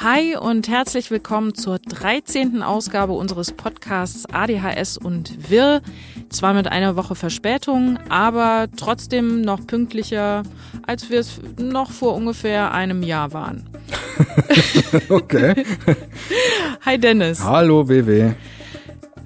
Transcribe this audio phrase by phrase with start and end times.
[0.00, 2.62] Hi und herzlich willkommen zur 13.
[2.62, 5.82] Ausgabe unseres Podcasts ADHS und Wirr.
[6.28, 10.44] Zwar mit einer Woche Verspätung, aber trotzdem noch pünktlicher,
[10.86, 13.68] als wir es noch vor ungefähr einem Jahr waren.
[15.08, 15.64] okay.
[16.86, 17.42] Hi Dennis.
[17.42, 18.34] Hallo WW.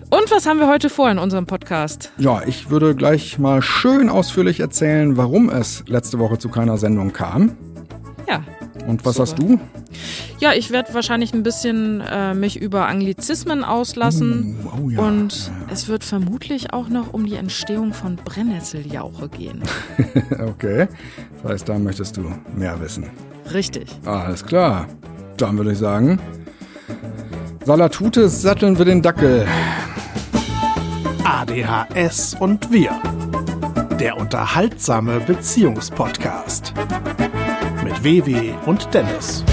[0.08, 2.12] Und was haben wir heute vor in unserem Podcast?
[2.16, 7.12] Ja, ich würde gleich mal schön ausführlich erzählen, warum es letzte Woche zu keiner Sendung
[7.12, 7.58] kam.
[8.26, 8.42] Ja.
[8.86, 9.22] Und was Super.
[9.22, 9.60] hast du?
[10.42, 14.56] Ja, ich werde wahrscheinlich ein bisschen äh, mich über Anglizismen auslassen.
[14.64, 15.00] Uh, oh ja.
[15.00, 19.62] Und es wird vermutlich auch noch um die Entstehung von Brennnesseljauche gehen.
[20.40, 20.88] okay.
[21.44, 22.24] Das heißt, da möchtest du
[22.56, 23.08] mehr wissen.
[23.54, 23.86] Richtig.
[24.04, 24.88] Alles klar.
[25.36, 26.20] Dann würde ich sagen,
[27.64, 29.46] Salatute satteln wir den Dackel.
[31.22, 33.00] ADHS und wir.
[34.00, 36.74] Der unterhaltsame Beziehungspodcast.
[37.84, 39.44] Mit WW und Dennis.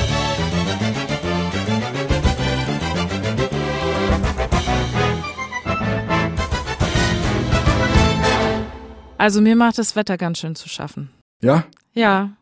[9.19, 11.09] Also mir macht das Wetter ganz schön zu schaffen.
[11.41, 11.65] Ja?
[11.93, 12.37] Ja,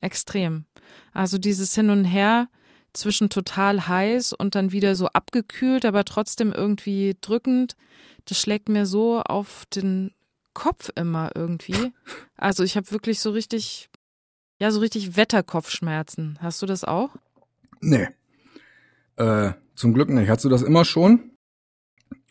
[0.00, 0.64] extrem.
[1.12, 2.48] Also dieses Hin und Her
[2.94, 7.76] zwischen total heiß und dann wieder so abgekühlt, aber trotzdem irgendwie drückend,
[8.24, 10.14] das schlägt mir so auf den
[10.54, 11.92] Kopf immer irgendwie.
[12.38, 13.88] Also ich habe wirklich so richtig,
[14.58, 16.38] ja, so richtig Wetterkopfschmerzen.
[16.40, 17.10] Hast du das auch?
[17.80, 18.08] Nee.
[19.14, 20.28] Äh, zum Glück nicht.
[20.28, 21.31] Hast du das immer schon?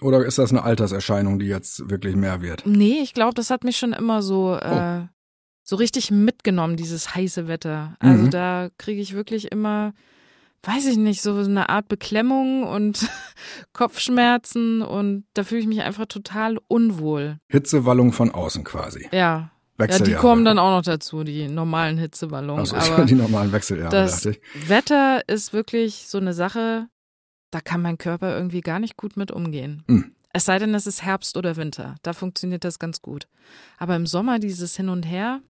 [0.02, 2.64] Oder ist das eine Alterserscheinung, die jetzt wirklich mehr wird?
[2.66, 5.02] Nee, ich glaube, das hat mich schon immer so, äh,
[5.64, 7.96] so richtig mitgenommen, dieses heiße Wetter.
[8.00, 8.30] Also Mhm.
[8.32, 9.94] da kriege ich wirklich immer,
[10.64, 13.08] weiß ich nicht, so eine Art Beklemmung und
[13.74, 17.38] Kopfschmerzen und da fühle ich mich einfach total unwohl.
[17.50, 19.08] Hitzewallung von außen quasi.
[19.12, 19.52] Ja.
[19.80, 20.12] Ja, Wechseljahre.
[20.12, 22.60] die kommen dann auch noch dazu, die normalen Hitzewallungen.
[22.72, 24.70] Also die normalen Wechseljahre, das dachte ich.
[24.70, 26.88] Wetter ist wirklich so eine Sache,
[27.52, 29.84] da kann mein Körper irgendwie gar nicht gut mit umgehen.
[29.88, 30.16] Hm.
[30.34, 31.96] Es sei denn, es ist Herbst oder Winter.
[32.04, 33.28] Da funktioniert das ganz gut.
[33.78, 35.42] Aber im Sommer dieses Hin und Her,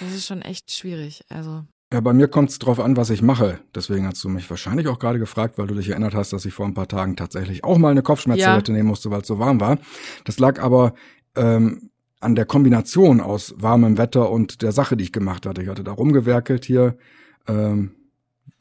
[0.00, 1.24] das ist schon echt schwierig.
[1.28, 3.58] Also, Ja, bei mir kommt es drauf an, was ich mache.
[3.74, 6.54] Deswegen hast du mich wahrscheinlich auch gerade gefragt, weil du dich erinnert hast, dass ich
[6.54, 9.60] vor ein paar Tagen tatsächlich auch mal eine Kopfschmerztablette nehmen musste, weil es so warm
[9.60, 9.78] war.
[10.24, 10.94] Das lag aber
[11.34, 11.90] ähm,
[12.20, 15.62] an der Kombination aus warmem Wetter und der Sache, die ich gemacht hatte.
[15.62, 16.96] Ich hatte da rumgewerkelt hier.
[17.48, 17.92] Ähm,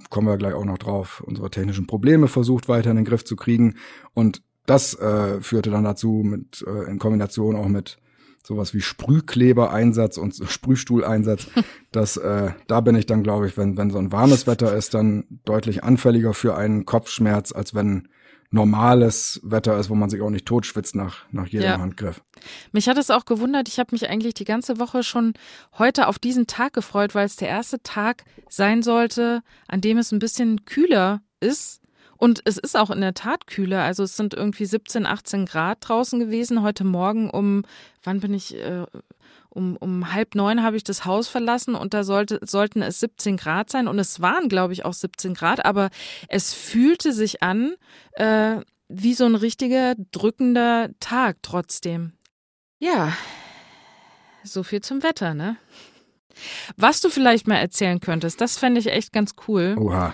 [0.10, 1.24] kommen wir gleich auch noch drauf.
[1.26, 3.76] Unsere technischen Probleme versucht weiter in den Griff zu kriegen.
[4.14, 7.98] Und das äh, führte dann dazu, mit äh, in Kombination auch mit
[8.44, 11.48] sowas wie Sprühklebereinsatz und Sprühstuhleinsatz,
[11.92, 14.94] dass äh, da bin ich dann, glaube ich, wenn, wenn so ein warmes Wetter ist,
[14.94, 18.08] dann deutlich anfälliger für einen Kopfschmerz, als wenn
[18.52, 21.80] normales Wetter ist, wo man sich auch nicht totschwitzt nach, nach jedem Ja.
[21.80, 22.22] Handgriff.
[22.72, 23.68] mich hat es auch gewundert.
[23.68, 25.34] Ich habe mich eigentlich die ganze Woche schon
[25.78, 30.12] heute auf diesen Tag gefreut, weil es der erste Tag sein sollte, an dem es
[30.12, 31.82] ein bisschen kühler ist.
[32.18, 33.84] Und es ist auch in der Tat kühler.
[33.84, 36.62] Also es sind irgendwie 17, 18 Grad draußen gewesen.
[36.62, 37.64] Heute Morgen um,
[38.04, 38.86] wann bin ich, äh,
[39.56, 43.38] um, um halb neun habe ich das Haus verlassen und da sollte, sollten es 17
[43.38, 43.88] Grad sein.
[43.88, 45.90] Und es waren, glaube ich, auch 17 Grad, aber
[46.28, 47.74] es fühlte sich an
[48.14, 48.58] äh,
[48.88, 52.14] wie so ein richtiger drückender Tag trotzdem.
[52.80, 53.14] Ja,
[54.44, 55.58] so viel zum Wetter, ne?
[56.76, 59.76] Was du vielleicht mal erzählen könntest, das fände ich echt ganz cool.
[59.80, 60.14] Oha.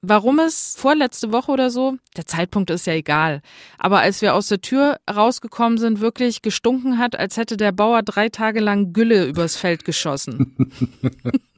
[0.00, 3.42] Warum es vorletzte Woche oder so, der Zeitpunkt ist ja egal,
[3.78, 8.02] aber als wir aus der Tür rausgekommen sind, wirklich gestunken hat, als hätte der Bauer
[8.02, 10.56] drei Tage lang Gülle übers Feld geschossen.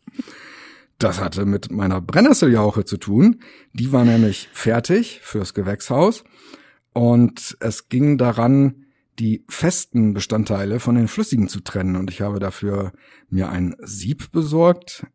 [0.98, 3.40] Das hatte mit meiner Brennnesseljauche zu tun.
[3.72, 6.24] Die war nämlich fertig fürs Gewächshaus
[6.92, 8.84] und es ging daran,
[9.18, 11.96] die festen Bestandteile von den flüssigen zu trennen.
[11.96, 12.92] Und ich habe dafür
[13.30, 15.06] mir ein Sieb besorgt,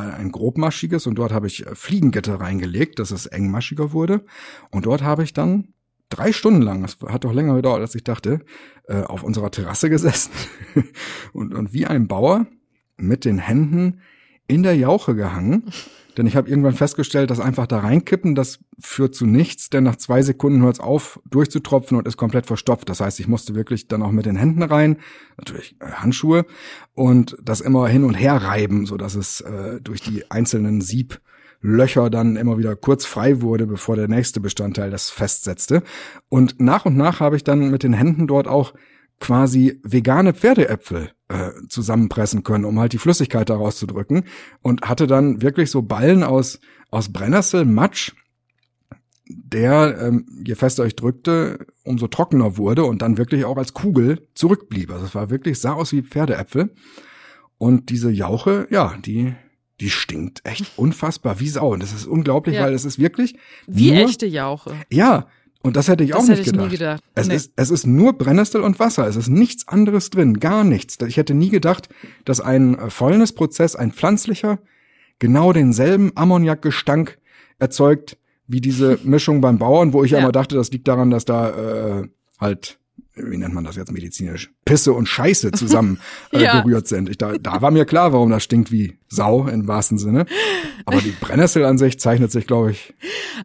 [0.00, 4.24] ein grobmaschiges, und dort habe ich äh, Fliegengitter reingelegt, dass es engmaschiger wurde.
[4.70, 5.74] Und dort habe ich dann
[6.08, 8.40] drei Stunden lang, es hat doch länger gedauert, als ich dachte,
[8.88, 10.32] äh, auf unserer Terrasse gesessen
[11.32, 12.46] und, und wie ein Bauer
[12.96, 14.00] mit den Händen
[14.46, 15.64] in der Jauche gehangen.
[16.16, 19.96] Denn ich habe irgendwann festgestellt, dass einfach da reinkippen, das führt zu nichts, denn nach
[19.96, 22.88] zwei Sekunden hört es auf, durchzutropfen und ist komplett verstopft.
[22.88, 24.98] Das heißt, ich musste wirklich dann auch mit den Händen rein,
[25.36, 26.46] natürlich äh, Handschuhe,
[26.94, 32.08] und das immer hin und her reiben, so dass es äh, durch die einzelnen Sieblöcher
[32.08, 35.82] dann immer wieder kurz frei wurde, bevor der nächste Bestandteil das festsetzte.
[36.28, 38.72] Und nach und nach habe ich dann mit den Händen dort auch
[39.20, 44.24] quasi vegane Pferdeäpfel äh, zusammenpressen können, um halt die Flüssigkeit da rauszudrücken
[44.62, 46.60] und hatte dann wirklich so Ballen aus
[46.90, 48.12] aus Brennnessel, Matsch,
[49.28, 54.28] der, ähm, je fester ich drückte, umso trockener wurde und dann wirklich auch als Kugel
[54.34, 54.90] zurückblieb.
[54.92, 56.72] Also es war wirklich, sah aus wie Pferdeäpfel.
[57.58, 59.34] Und diese Jauche, ja, die
[59.80, 61.72] die stinkt echt unfassbar wie Sau.
[61.74, 62.62] Und das ist unglaublich, Ja.
[62.64, 63.36] weil es ist wirklich
[63.66, 64.74] Wie echte Jauche.
[64.90, 65.26] Ja,
[65.66, 67.02] und das hätte ich Das auch hätte nicht ich nie gedacht.
[67.02, 67.02] gedacht.
[67.14, 67.34] Es, Nee.
[67.36, 69.06] ist, es ist nur Brennnessel und Wasser.
[69.06, 70.98] Es ist nichts anderes drin, gar nichts.
[71.06, 71.88] Ich hätte nie gedacht,
[72.24, 74.58] dass ein äh, Fäulnisprozess, ein pflanzlicher,
[75.18, 77.18] genau denselben Ammoniakgestank
[77.58, 78.16] erzeugt
[78.46, 80.18] wie diese Mischung beim Bauern, wo ich Ja.
[80.20, 82.08] immer dachte, das liegt daran, dass da äh,
[82.40, 82.78] halt
[83.16, 85.98] wie nennt man das jetzt medizinisch, Pisse und Scheiße zusammen
[86.32, 86.60] äh, Ja.
[86.60, 87.08] berührt sind.
[87.08, 90.26] Ich, da, da war mir klar, warum das stinkt wie Sau im wahrsten Sinne.
[90.84, 92.94] Aber die Brennnessel an sich zeichnet sich, glaube ich,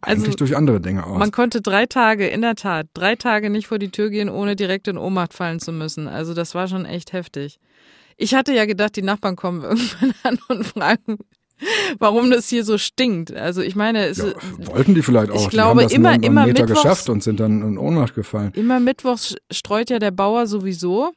[0.02, 1.18] eigentlich Also, durch andere Dinge aus.
[1.18, 4.56] Man konnte drei Tage, in der Tat, drei Tage nicht vor die Tür gehen, ohne
[4.56, 6.06] direkt in Ohnmacht fallen zu müssen.
[6.06, 7.58] Also das war schon echt heftig.
[8.18, 11.18] Ich hatte ja gedacht, die Nachbarn kommen irgendwann an und fragen,
[11.98, 13.32] warum das hier so stinkt.
[13.32, 14.36] Also ich meine, es Ja, ist,
[14.68, 15.42] wollten die vielleicht auch.
[15.44, 18.52] Ich glaube, die das immer- immer Meter mittwochs- geschafft und sind dann in Ohnmacht gefallen.
[18.54, 21.12] immer mittwochs streut ja der Bauer sowieso.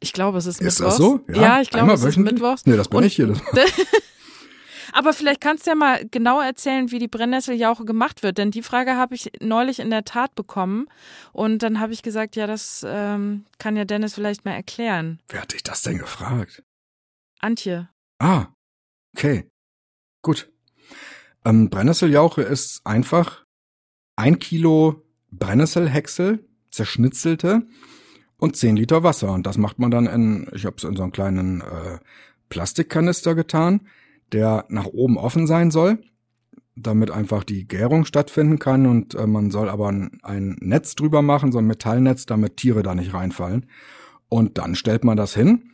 [0.00, 0.96] Ich glaube, es ist, Ist mittwochs.
[0.96, 1.20] das so?
[1.32, 2.66] Ja, ich glaube, es ist mittwochs.
[2.66, 3.32] Nee, das bin Und- ich hier.
[4.94, 8.62] Aber vielleicht kannst du ja mal genau erzählen, wie die Brennnesseljauche gemacht wird, denn die
[8.62, 10.86] Frage habe ich neulich in der Tat bekommen
[11.32, 15.18] und dann habe ich gesagt, ja, das ähm, kann ja Dennis vielleicht mal erklären.
[15.28, 16.62] wer hat dich das denn gefragt?
[17.40, 17.88] Antje.
[18.18, 18.46] Ah,
[19.14, 19.48] okay.
[20.22, 20.52] Gut.
[21.44, 23.44] Ähm, Brennnesseljauche ist einfach
[24.16, 27.66] ein Kilo Brennnesselhäcksel, zerschnitzelte
[28.36, 29.32] und 10 Liter Wasser.
[29.32, 31.98] Und das macht man dann in, ich habe es in so einen kleinen äh,
[32.48, 33.88] Plastikkanister getan,
[34.32, 36.02] der nach oben offen sein soll,
[36.76, 38.86] damit einfach die Gärung stattfinden kann.
[38.86, 42.82] Und äh, man soll aber ein, ein Netz drüber machen, so ein Metallnetz, damit Tiere
[42.82, 43.66] da nicht reinfallen.
[44.28, 45.71] Und dann stellt man das hin.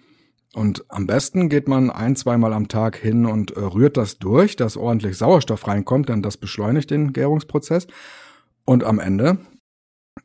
[0.58, 4.56] Und am besten geht man ein, zweimal am Tag hin und äh, rührt das durch,
[4.56, 7.86] dass ordentlich Sauerstoff reinkommt, denn das beschleunigt den Gärungsprozess.
[8.64, 9.38] Und am Ende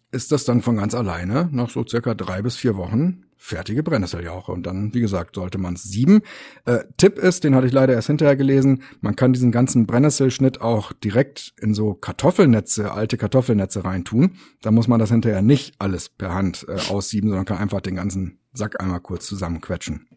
[0.10, 4.52] ist das dann von ganz alleine nach so circa drei bis vier Wochen fertige Brennnesseljauche.
[4.52, 6.24] Und dann, wie gesagt, sollte man es sieben.
[6.66, 10.62] Äh, Tipp ist, den hatte ich leider erst hinterher gelesen, man kann diesen ganzen Brennnesselschnitt
[10.62, 14.38] auch direkt in so Kartoffelnetze, alte Kartoffelnetze reintun.
[14.64, 17.98] Da muss man das hinterher nicht alles per Hand äh, aussieben, sondern kann einfach den
[17.98, 20.08] ganzen Sack einmal kurz zusammenquetschen.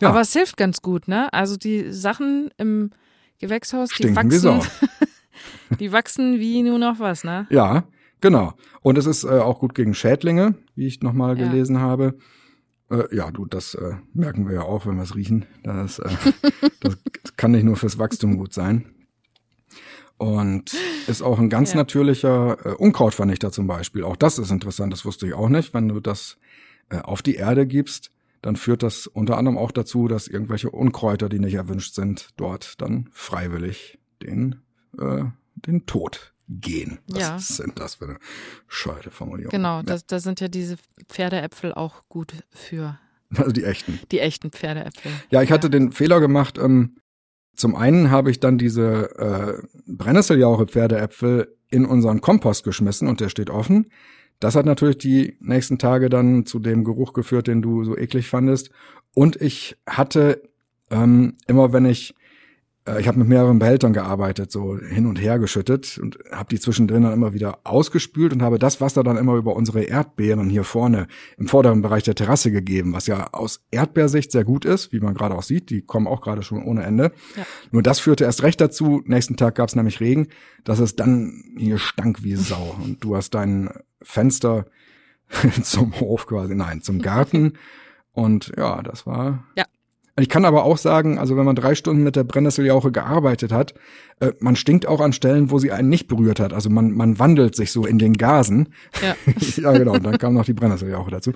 [0.00, 0.08] Ja.
[0.10, 1.32] Aber es hilft ganz gut, ne?
[1.32, 2.90] Also die Sachen im
[3.40, 4.60] Gewächshaus, die Stinken wachsen,
[5.80, 7.46] die wachsen wie nur noch was, ne?
[7.50, 7.84] Ja,
[8.20, 8.54] genau.
[8.80, 11.48] Und es ist äh, auch gut gegen Schädlinge, wie ich nochmal Ja.
[11.48, 12.16] gelesen habe.
[12.90, 15.46] Äh, ja, du, das äh, merken wir ja auch, wenn wir es riechen.
[15.62, 16.08] Das, äh,
[16.80, 16.96] das
[17.36, 18.94] kann nicht nur fürs Wachstum gut sein.
[20.16, 20.74] Und
[21.06, 21.76] ist auch ein ganz Ja.
[21.78, 24.02] natürlicher äh, Unkrautvernichter zum Beispiel.
[24.04, 25.74] Auch das ist interessant, das wusste ich auch nicht.
[25.74, 26.38] Wenn du das
[26.90, 28.10] äh, auf die Erde gibst,
[28.42, 32.80] dann führt das unter anderem auch dazu, dass irgendwelche Unkräuter, die nicht erwünscht sind, dort
[32.80, 34.56] dann freiwillig den,
[34.98, 35.24] äh,
[35.54, 36.98] den Tod gehen.
[37.08, 37.38] Was Ja.
[37.38, 38.18] sind das für eine
[38.66, 39.50] scheide Formulierung?
[39.50, 40.76] Genau, da, sind ja diese
[41.08, 42.98] Pferdeäpfel auch gut für
[43.36, 44.00] also die echten.
[44.10, 45.12] die echten Pferdeäpfel.
[45.30, 46.58] Ja, ich hatte den Fehler gemacht.
[46.58, 46.96] Ähm,
[47.54, 53.28] zum einen habe ich dann diese äh, Brennnesseljauche Pferdeäpfel in unseren Kompost geschmissen und der
[53.28, 53.90] steht offen.
[54.40, 58.28] Das hat natürlich die nächsten Tage dann zu dem Geruch geführt, den du so eklig
[58.28, 58.70] fandest.
[59.14, 60.42] Und ich hatte
[60.90, 62.14] ähm, immer, wenn ich
[62.98, 67.02] ich habe mit mehreren Behältern gearbeitet, so hin und her geschüttet und habe die zwischendrin
[67.02, 71.08] dann immer wieder ausgespült und habe das Wasser dann immer über unsere Erdbeeren hier vorne
[71.36, 75.14] im vorderen Bereich der Terrasse gegeben, was ja aus Erdbeersicht sehr gut ist, wie man
[75.14, 75.70] gerade auch sieht.
[75.70, 77.12] Die kommen auch gerade schon ohne Ende.
[77.36, 77.46] Ja.
[77.70, 79.02] Nur das führte erst recht dazu.
[79.04, 80.28] Nächsten Tag gab es nämlich Regen,
[80.64, 83.70] dass es dann hier stank wie Sau und du hast dein
[84.02, 84.66] Fenster
[85.62, 87.54] zum Hof quasi, nein, zum Garten
[88.12, 89.64] und ja, das war Ja.
[90.22, 93.74] Ich kann aber auch sagen, also wenn man drei Stunden mit der Brennnesseljauche gearbeitet hat,
[94.20, 96.52] äh, man stinkt auch an Stellen, wo sie einen nicht berührt hat.
[96.52, 98.68] Also man, man wandelt sich so in den Gasen.
[99.02, 99.14] Ja.
[99.62, 99.92] ja, genau.
[99.94, 101.32] Und dann kam noch die Brennnesseljauche dazu.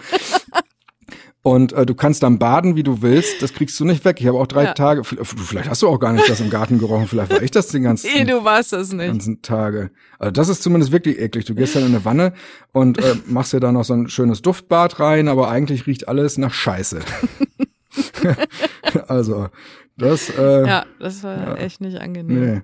[1.45, 3.43] Und äh, du kannst dann baden, wie du willst.
[3.43, 4.21] Das kriegst du nicht weg.
[4.21, 4.75] Ich habe auch drei Ja.
[4.75, 5.03] Tage.
[5.03, 7.09] Vielleicht hast du auch gar nicht das im Garten gerochen.
[7.09, 9.09] Vielleicht war ich das den ganzen, Nee, du warst es nicht.
[9.09, 9.91] ganzen Tage.
[10.21, 11.45] Also das ist zumindest wirklich eklig.
[11.45, 12.33] Du gehst dann in eine Wanne
[12.71, 16.39] und äh, machst dir da noch so ein schönes Duftbad rein, aber eigentlich riecht alles
[16.39, 17.01] nach Scheiße.
[19.09, 19.49] also
[19.97, 20.31] das.
[20.31, 21.55] Äh, Ja, das war Ja.
[21.57, 22.41] echt nicht angenehm.
[22.55, 22.63] Nee.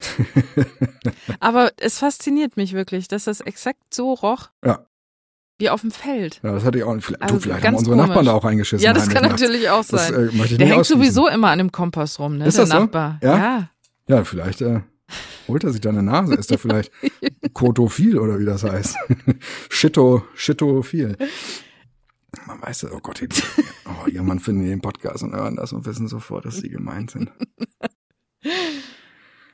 [1.40, 4.50] Aber es fasziniert mich wirklich, dass das exakt so roch.
[4.64, 4.86] Ja.
[5.58, 6.40] Wie auf dem Feld.
[6.42, 6.94] Ja, das hatte ich auch.
[7.00, 8.08] Vielleicht, Also du, vielleicht haben unsere komisch.
[8.08, 8.84] Nachbarn da auch reingeschissen.
[8.84, 9.40] Ja, das kann nachts.
[9.40, 10.14] natürlich auch Das sein.
[10.14, 11.02] äh, möchte ich Der hängt ausschließen.
[11.02, 12.46] sowieso immer an dem Kompost rum, ne?
[12.46, 12.80] Ist der das so?
[12.80, 13.18] Nachbar.
[13.22, 13.36] Ja?
[13.38, 13.70] ja.
[14.08, 14.82] Ja, vielleicht äh,
[15.48, 16.34] holt er sich da eine Nase.
[16.34, 16.92] Ist er vielleicht
[17.54, 18.96] kotophil oder wie das heißt?
[19.70, 21.16] Shito, shitophil.
[22.46, 23.22] Man weiß das, oh Gott,
[24.02, 27.10] oh, irgendwann finden die den Podcast und hören das und wissen sofort, dass sie gemeint
[27.10, 27.30] sind.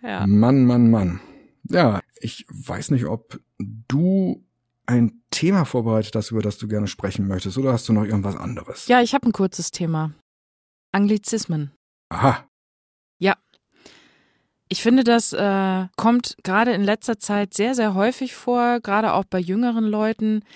[0.02, 0.26] ja.
[0.26, 1.20] Mann, Mann, Mann.
[1.68, 4.44] Ja, ich weiß nicht, ob du
[4.86, 8.36] ein Thema vorbereitet hast, über das du gerne sprechen möchtest, oder hast du noch irgendwas
[8.36, 8.88] anderes?
[8.88, 10.12] Ja, ich habe ein kurzes Thema.
[10.92, 11.72] Anglizismen.
[12.10, 12.46] Aha.
[13.18, 13.36] Ja.
[14.72, 19.26] Ich finde, das äh, kommt gerade in letzter Zeit sehr, sehr häufig vor, gerade auch
[19.26, 20.46] bei jüngeren Leuten,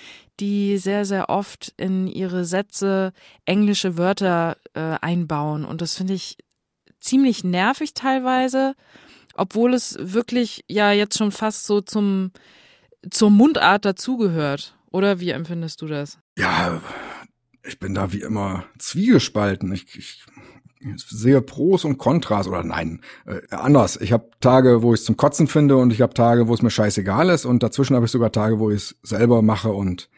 [0.40, 3.12] die sehr, sehr oft in ihre Sätze
[3.44, 5.66] englische Wörter äh, einbauen.
[5.66, 6.38] Und das finde ich
[6.98, 8.74] ziemlich nervig teilweise,
[9.34, 12.30] obwohl es wirklich ja jetzt schon fast so zum
[13.10, 14.78] zur Mundart dazugehört.
[14.90, 16.18] Oder wie empfindest du das?
[16.38, 16.80] Ja,
[17.62, 19.74] ich bin da wie immer zwiegespalten.
[19.74, 20.24] Ich, ich
[20.96, 23.98] sehe Pros und Kontras oder nein, äh, anders.
[24.00, 26.62] Ich habe Tage, wo ich es zum Kotzen finde und ich habe Tage, wo es
[26.62, 30.08] mir scheißegal ist und dazwischen habe ich sogar Tage, wo ich es selber mache und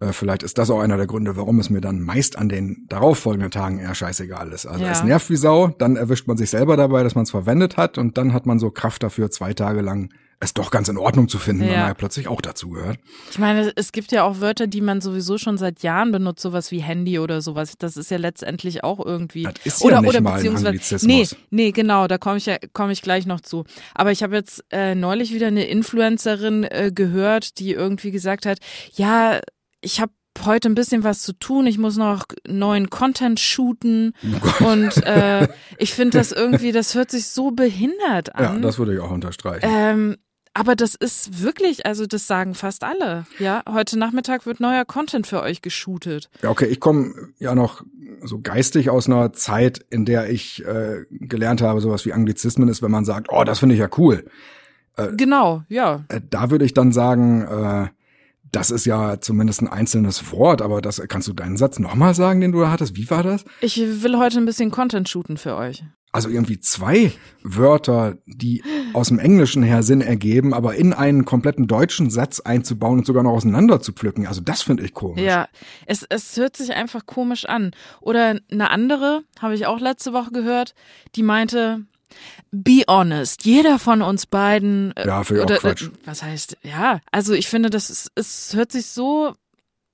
[0.00, 2.86] äh, vielleicht ist das auch einer der Gründe, warum es mir dann meist an den
[2.88, 4.66] darauffolgenden Tagen eher scheißegal ist.
[4.66, 4.92] Also Ja.
[4.92, 7.98] es nervt wie Sau, dann erwischt man sich selber dabei, dass man es verwendet hat
[7.98, 11.28] und dann hat man so Kraft dafür, zwei Tage lang es doch ganz in Ordnung
[11.28, 11.70] zu finden, Ja.
[11.70, 12.98] man ja plötzlich auch dazu gehört.
[13.30, 16.70] Ich meine, es gibt ja auch Wörter, die man sowieso schon seit Jahren benutzt, sowas
[16.70, 17.74] wie Handy oder sowas.
[17.78, 19.42] Das ist ja letztendlich auch irgendwie.
[19.44, 20.68] Das ist oder, ja nicht oder mal beziehungsweise.
[20.68, 21.02] Anglizismus.
[21.06, 23.64] Nee, nee, genau, da komme ich ja, komme ich gleich noch zu.
[23.94, 28.58] Aber ich habe jetzt äh, neulich wieder eine Influencerin äh, gehört, die irgendwie gesagt hat,
[28.94, 29.40] ja,
[29.80, 30.12] ich habe
[30.44, 34.12] heute ein bisschen was zu tun, ich muss noch neuen Content shooten
[34.60, 38.62] und äh, ich finde das irgendwie, das hört sich so behindert Ja, an.
[38.62, 39.66] das würde ich auch unterstreichen.
[39.68, 40.16] Ähm,
[40.54, 43.26] aber das ist wirklich, also das sagen fast alle.
[43.38, 46.30] Ja, heute Nachmittag wird neuer Content für euch geshootet.
[46.42, 47.84] Ja, okay, ich komme ja noch
[48.22, 52.82] so geistig aus einer Zeit, in der ich äh, gelernt habe, sowas wie Anglizismen ist,
[52.82, 54.24] wenn man sagt, oh, das finde ich ja cool.
[55.16, 56.04] Genau, ja.
[56.08, 57.88] Äh, da würde ich dann sagen, äh,
[58.50, 62.40] das ist ja zumindest ein einzelnes Wort, aber das kannst du deinen Satz nochmal sagen,
[62.40, 62.96] den du da hattest?
[62.96, 63.44] Wie war das?
[63.60, 65.84] Ich will heute ein bisschen Content shooten für euch.
[66.18, 67.12] Also irgendwie zwei
[67.44, 72.98] Wörter, die aus dem Englischen her Sinn ergeben, aber in einen kompletten deutschen Satz einzubauen
[72.98, 74.26] und sogar noch auseinander zu pflücken.
[74.26, 75.22] Also das finde ich komisch.
[75.22, 75.46] Ja,
[75.86, 77.70] es, es hört sich einfach komisch an.
[78.00, 80.74] Oder eine andere, habe ich auch letzte Woche gehört,
[81.14, 81.84] die meinte,
[82.50, 84.90] be honest, jeder von uns beiden.
[84.96, 85.84] äh, Ja, auch oder, Quatsch.
[85.84, 89.34] Äh, was heißt, ja, also ich finde, das ist, es hört sich so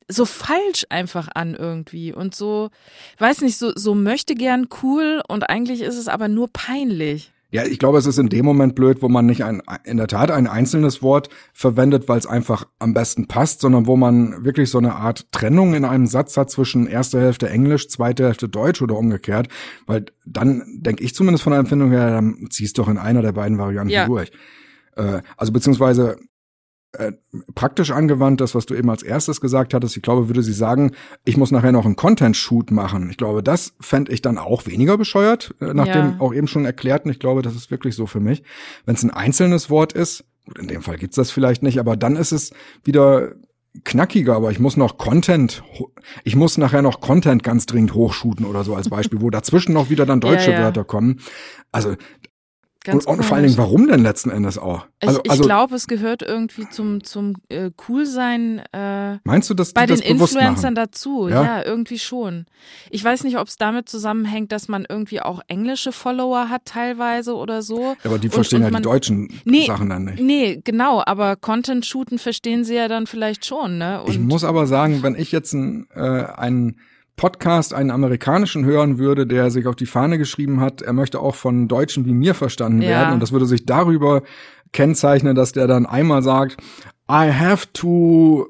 [0.08, 2.70] so falsch einfach an irgendwie und so,
[3.18, 7.30] weiß nicht, so, so möchte gern cool und eigentlich ist es aber nur peinlich.
[7.50, 10.08] Ja, ich glaube, es ist in dem Moment blöd, wo man nicht ein, in der
[10.08, 14.70] Tat ein einzelnes Wort verwendet, weil es einfach am besten passt, sondern wo man wirklich
[14.70, 18.82] so eine Art Trennung in einem Satz hat zwischen erster Hälfte Englisch, zweite Hälfte Deutsch
[18.82, 19.46] oder umgekehrt.
[19.86, 23.32] Weil dann denke ich zumindest von der Empfindung her, dann ziehst doch in einer der
[23.32, 24.06] beiden Varianten Ja.
[24.06, 24.32] durch.
[24.96, 26.16] Äh, also beziehungsweise
[26.98, 27.12] äh,
[27.54, 30.92] praktisch angewandt, das, was du eben als erstes gesagt hattest, ich glaube, würde sie sagen,
[31.24, 33.08] ich muss nachher noch einen Content-Shoot machen.
[33.10, 35.92] Ich glaube, das fände ich dann auch weniger bescheuert, äh, nach Ja.
[35.94, 37.10] dem auch eben schon erklärten.
[37.10, 38.42] Ich glaube, das ist wirklich so für mich.
[38.86, 41.96] Wenn es ein einzelnes Wort ist, gut, in dem Fall gibt's das vielleicht nicht, aber
[41.96, 42.52] dann ist es
[42.84, 43.32] wieder
[43.82, 45.64] knackiger, aber ich muss noch Content,
[46.22, 49.90] ich muss nachher noch Content ganz dringend hochshooten oder so als Beispiel, wo dazwischen noch
[49.90, 50.62] wieder dann deutsche Ja, ja.
[50.64, 51.18] Wörter kommen.
[51.72, 51.96] Also,
[52.84, 53.46] Ganz und, und vor allen.
[53.46, 54.86] Dingen, warum denn letzten Endes auch?
[55.00, 59.54] Also, ich ich also glaube, es gehört irgendwie zum, zum äh, Coolsein äh, meinst du,
[59.54, 60.74] dass bei die den das Influencern machen?
[60.74, 61.28] dazu.
[61.28, 61.42] Ja?
[61.42, 61.64] Ja?
[61.64, 62.44] irgendwie schon.
[62.90, 67.34] Ich weiß nicht, ob es damit zusammenhängt, dass man irgendwie auch englische Follower hat teilweise
[67.34, 67.96] oder so.
[68.04, 70.20] Aber die Und- verstehen und ja die man- deutschen Nee, Sachen dann nicht.
[70.20, 74.02] Nee, genau, aber Content shooten verstehen sie ja dann vielleicht schon, ne?
[74.02, 76.76] Und Ich muss aber sagen, wenn ich jetzt ein, äh, einen
[77.16, 81.34] Podcast, einen amerikanischen hören würde, der sich auf die Fahne geschrieben hat, er möchte auch
[81.36, 82.88] von Deutschen wie mir verstanden Ja.
[82.88, 84.22] werden und das würde sich darüber
[84.72, 86.56] kennzeichnen, dass der dann einmal sagt,
[87.08, 88.48] I have to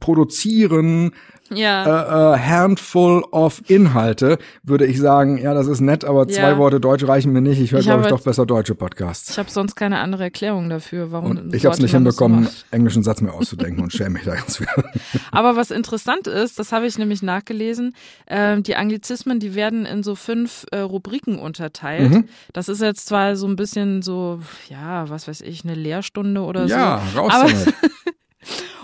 [0.00, 1.12] produzieren
[1.52, 1.82] ja.
[1.84, 6.58] a, a handful of Inhalte, würde ich sagen, ja, das ist nett, aber zwei Ja.
[6.58, 7.60] Worte Deutsch reichen mir nicht.
[7.60, 9.30] Ich höre, glaube ich, doch besser deutsche Podcasts.
[9.30, 12.44] ich habe sonst keine andere Erklärung dafür, warum Und ich habe es nicht so hinbekommen,
[12.44, 12.54] machen.
[12.70, 14.66] englischen Satz mir auszudenken und schäme mich da ganz für.
[15.32, 17.94] Aber was interessant ist, das habe ich nämlich nachgelesen,
[18.26, 22.10] ähm, die Anglizismen, die werden in so fünf äh, Rubriken unterteilt.
[22.10, 22.24] Mhm.
[22.52, 26.66] Das ist jetzt zwar so ein bisschen so, ja, was weiß ich, eine Lehrstunde oder
[26.66, 27.20] Ja, so.
[27.20, 27.74] raus Aber- damit.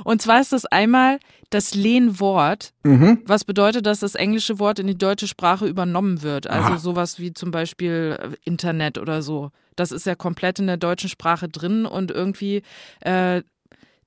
[0.04, 1.18] Und zwar ist das einmal
[1.50, 3.22] das Lehnwort, Mhm.
[3.24, 6.46] was bedeutet, dass das englische Wort in die deutsche Sprache übernommen wird.
[6.48, 6.78] Also Aha.
[6.78, 9.50] sowas wie zum Beispiel äh, Internet oder so.
[9.76, 12.62] Das ist ja komplett in der deutschen Sprache drin und irgendwie
[13.00, 13.42] äh,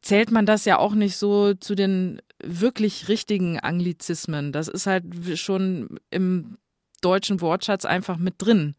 [0.01, 4.51] zählt man das ja auch nicht so zu den wirklich richtigen Anglizismen.
[4.51, 5.03] Das ist halt
[5.35, 6.57] schon im
[7.01, 8.75] deutschen Wortschatz einfach mit drin.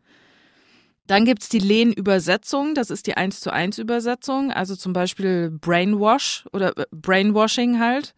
[1.11, 6.47] Dann gibt's die Lehnübersetzung, das ist die 1 zu 1 Übersetzung, also zum Beispiel Brainwash
[6.53, 8.15] oder äh, Brainwashing halt,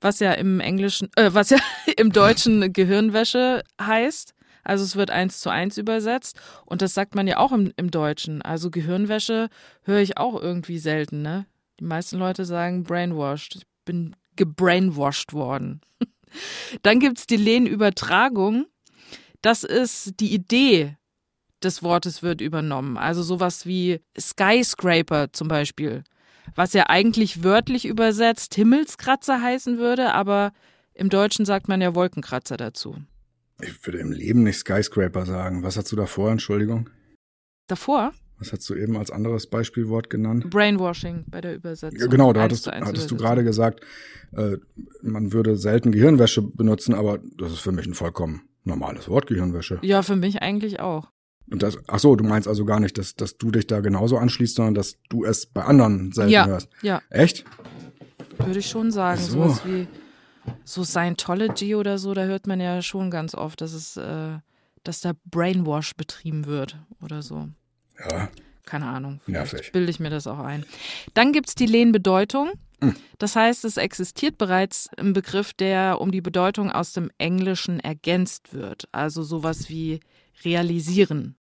[0.00, 1.58] was ja im Englischen, äh, was ja
[1.96, 4.34] im Deutschen Gehirnwäsche heißt.
[4.64, 7.92] Also es wird eins zu eins übersetzt und das sagt man ja auch im, im
[7.92, 8.42] Deutschen.
[8.42, 9.48] Also Gehirnwäsche
[9.84, 11.46] höre ich auch irgendwie selten, ne?
[11.78, 13.54] Die meisten Leute sagen brainwashed.
[13.54, 15.80] Ich bin gebrainwashed worden.
[16.82, 18.66] Dann gibt's die Lehnübertragung.
[19.42, 20.96] Das ist die Idee
[21.64, 22.96] des Wortes wird übernommen.
[22.96, 26.04] Also sowas wie Skyscraper zum Beispiel,
[26.54, 30.52] was ja eigentlich wörtlich übersetzt Himmelskratzer heißen würde, aber
[30.94, 32.96] im Deutschen sagt man ja Wolkenkratzer dazu.
[33.60, 35.62] Ich würde im Leben nicht Skyscraper sagen.
[35.62, 36.90] Was hast du davor, Entschuldigung?
[37.68, 38.12] Davor?
[38.38, 40.50] Was hast du eben als anderes Beispielwort genannt?
[40.50, 42.00] Brainwashing bei der Übersetzung.
[42.00, 43.82] Ja, genau, da hattest, hattest du gerade gesagt,
[44.32, 44.56] äh,
[45.00, 49.78] man würde selten Gehirnwäsche benutzen, aber das ist für mich ein vollkommen normales Wort, Gehirnwäsche.
[49.82, 51.10] Ja, für mich eigentlich auch.
[51.52, 54.16] Und das, ach so, du meinst also gar nicht, dass, dass du dich da genauso
[54.16, 56.68] anschließt, sondern dass du es bei anderen selten ja, hörst.
[56.80, 57.02] Ja.
[57.10, 57.44] Echt?
[58.38, 59.20] Würde ich schon sagen.
[59.20, 59.42] So.
[59.42, 59.86] Sowas wie
[60.64, 64.38] so Scientology oder so, da hört man ja schon ganz oft, dass es, äh,
[64.82, 67.48] dass da Brainwash betrieben wird oder so.
[67.98, 68.28] Ja.
[68.64, 69.20] Keine Ahnung.
[69.24, 69.72] Vielleicht Nervig.
[69.72, 70.64] bilde ich mir das auch ein.
[71.14, 72.52] Dann gibt's die Lehnbedeutung.
[73.18, 78.54] Das heißt, es existiert bereits ein Begriff, der um die Bedeutung aus dem Englischen ergänzt
[78.54, 78.88] wird.
[78.90, 80.00] Also sowas wie
[80.44, 81.36] realisieren.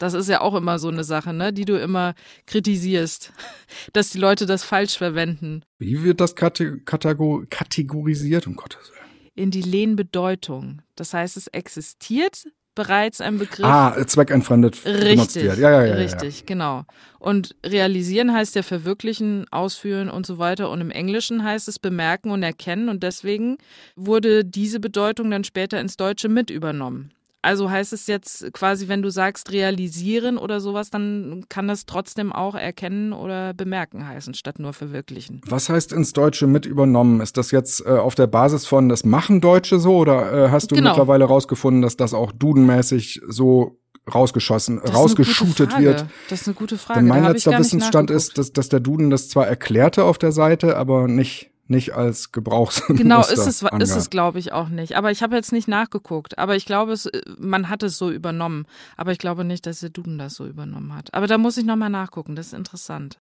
[0.00, 2.14] Das ist ja auch immer so eine Sache, ne, die du immer
[2.46, 3.32] kritisierst,
[3.92, 5.62] dass die Leute das falsch verwenden.
[5.78, 8.46] Wie wird das kate kategor kategorisiert?
[8.46, 9.30] Um Gottes Willen.
[9.34, 10.80] In die Lehnbedeutung.
[10.96, 13.66] Das heißt, es existiert bereits ein Begriff.
[13.66, 15.58] Ah, zweckentfremdet benutzt Richtig, wird.
[15.58, 15.94] Ja, ja, ja.
[15.96, 16.84] richtig, genau.
[17.18, 20.70] Und realisieren heißt ja verwirklichen, ausführen und so weiter.
[20.70, 22.88] Und im Englischen heißt es bemerken und erkennen.
[22.88, 23.58] Und deswegen
[23.96, 27.12] wurde diese Bedeutung dann später ins Deutsche mit übernommen.
[27.42, 32.32] Also heißt es jetzt quasi, wenn du sagst realisieren oder sowas, dann kann das trotzdem
[32.32, 35.40] auch erkennen oder bemerken heißen, statt nur verwirklichen.
[35.46, 37.20] Was heißt ins Deutsche mit übernommen?
[37.20, 40.70] Ist das jetzt äh, auf der Basis von das machen Deutsche so oder äh, hast
[40.70, 40.90] du Genau.
[40.90, 43.78] mittlerweile rausgefunden, dass das auch dudenmäßig so
[44.12, 46.04] rausgeschossen, Das rausgeschootet wird?
[46.28, 47.00] Das ist eine gute Frage.
[47.00, 50.76] Denn mein letzter Wissensstand ist, dass, dass der Duden das zwar erklärte auf der Seite,
[50.76, 54.96] aber nicht nicht als Gebrauchsmuster Genau, ist es, ist es glaube ich, auch nicht.
[54.96, 56.38] Aber ich habe jetzt nicht nachgeguckt.
[56.38, 57.08] Aber ich glaube, es,
[57.38, 58.66] man hat es so übernommen.
[58.96, 61.14] Aber ich glaube nicht, dass der Duden das so übernommen hat.
[61.14, 62.36] Aber da muss ich nochmal nachgucken.
[62.36, 63.18] Das ist interessant.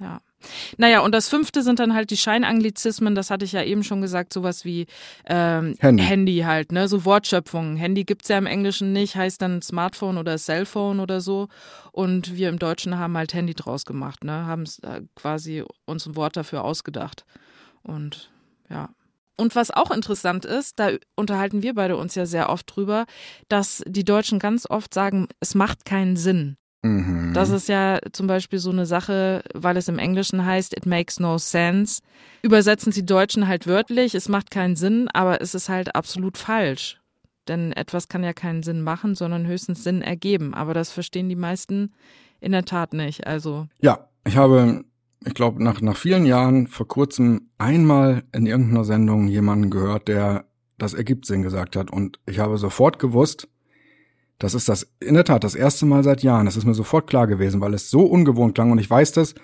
[0.00, 0.22] Ja.
[0.78, 4.00] Naja, und das fünfte sind dann halt die Scheinanglizismen, das hatte ich ja eben schon
[4.00, 4.86] gesagt, sowas wie
[5.26, 6.02] ähm, Handy.
[6.02, 6.88] Handy halt, ne?
[6.88, 7.76] So Wortschöpfungen.
[7.76, 11.48] Handy gibt's ja im Englischen nicht, heißt dann Smartphone oder Cellphone oder so.
[11.92, 14.46] Und wir im Deutschen haben halt Handy draus gemacht, ne?
[14.46, 17.26] Haben äh, quasi uns ein Wort dafür ausgedacht.
[17.82, 18.30] Und
[18.68, 18.90] ja.
[19.36, 23.06] Und was auch interessant ist, da unterhalten wir beide uns ja sehr oft drüber,
[23.48, 26.56] dass die Deutschen ganz oft sagen, es macht keinen Sinn.
[26.82, 27.32] Mhm.
[27.34, 31.20] Das ist ja zum Beispiel so eine Sache, weil es im Englischen heißt, it makes
[31.20, 32.02] no sense.
[32.42, 37.00] Übersetzen sie Deutschen halt wörtlich, es macht keinen Sinn, aber es ist halt absolut falsch.
[37.48, 40.54] Denn etwas kann ja keinen Sinn machen, sondern höchstens Sinn ergeben.
[40.54, 41.92] Aber das verstehen die meisten
[42.40, 43.26] in der Tat nicht.
[43.26, 44.84] Also, Ja, ich habe,
[45.24, 50.46] ich glaube, nach, nach vielen Jahren vor kurzem einmal in irgendeiner Sendung jemanden gehört, der
[50.78, 51.90] das ergibt Sinn gesagt hat.
[51.90, 53.48] Und ich habe sofort gewusst,
[54.38, 56.46] das ist das, in der Tat, das erste Mal seit Jahren.
[56.46, 58.72] Das ist mir sofort klar gewesen, weil es so ungewohnt klang.
[58.72, 59.34] Und ich weiß das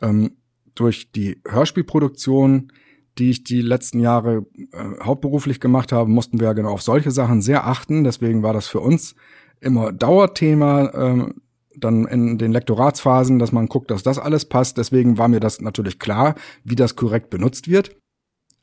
[0.00, 0.32] ähm,
[0.74, 2.72] durch die Hörspielproduktion,
[3.18, 7.10] die ich die letzten Jahre äh, hauptberuflich gemacht habe, mussten wir ja genau auf solche
[7.10, 8.04] Sachen sehr achten.
[8.04, 9.14] Deswegen war das für uns
[9.60, 11.41] immer Dauerthema, ähm,
[11.76, 14.78] dann in den Lektoratsphasen, dass man guckt, dass das alles passt.
[14.78, 17.96] Deswegen war mir das natürlich klar, wie das korrekt benutzt wird.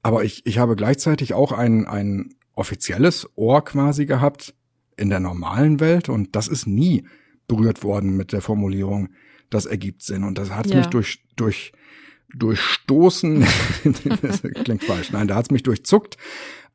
[0.02, 4.54] Aber ich, ich habe gleichzeitig auch ein, ein offizielles Ohr quasi gehabt
[4.98, 7.06] in der normalen Welt und das ist nie
[7.48, 9.10] berührt worden mit der Formulierung,
[9.50, 10.24] das ergibt Sinn.
[10.24, 10.78] Und das hat Ja.
[10.78, 11.72] mich durch, durch,
[12.36, 13.45] durchstoßen,
[14.22, 16.17] das klingt falsch, nein, da hat es mich durchzuckt,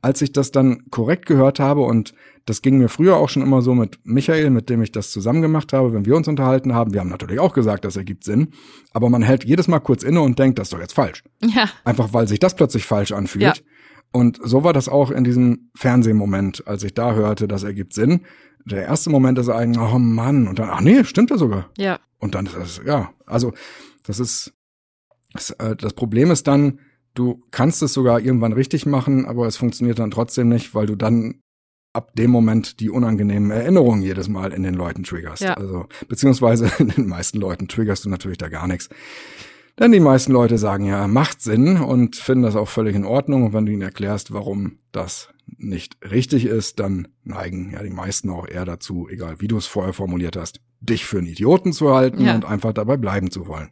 [0.03, 2.15] als ich das dann korrekt gehört habe und
[2.47, 5.41] das ging mir früher auch schon immer so mit Michael, mit dem ich das zusammen
[5.43, 6.93] gemacht habe, wenn wir uns unterhalten haben.
[6.93, 8.49] Wir haben natürlich auch gesagt, das ergibt Sinn,
[8.93, 11.25] aber man hält jedes Mal kurz inne und denkt, das ist doch jetzt falsch.
[11.43, 13.43] ja, Einfach weil sich das plötzlich falsch anfühlt.
[13.45, 13.55] Ja.
[14.13, 18.21] Und so war das auch in diesem Fernsehmoment, als ich da hörte, das ergibt Sinn.
[18.65, 21.71] Der erste Moment ist eigentlich, oh Mann, und dann, ach nee, stimmt ja sogar.
[21.79, 23.53] ja, Und dann ist das, ja, also
[24.05, 24.53] das ist,
[25.33, 26.79] das, äh, das Problem ist dann,
[27.15, 30.95] du kannst es sogar irgendwann richtig machen, aber es funktioniert dann trotzdem nicht, weil du
[30.95, 31.41] dann
[31.95, 35.43] ab dem Moment die unangenehmen Erinnerungen jedes Mal in den Leuten triggerst.
[35.43, 35.55] Ja.
[35.55, 38.91] Also, beziehungsweise in den meisten Leuten triggerst du natürlich da gar nichts.
[39.79, 43.45] Denn die meisten Leute sagen ja, macht Sinn und finden das auch völlig in Ordnung.
[43.45, 48.31] Und wenn du ihnen erklärst, warum das nicht richtig ist, dann neigen ja die meisten
[48.31, 51.93] auch eher dazu, egal wie du es vorher formuliert hast, dich für einen Idioten zu
[51.95, 52.35] halten Ja.
[52.35, 53.71] und einfach dabei bleiben zu wollen.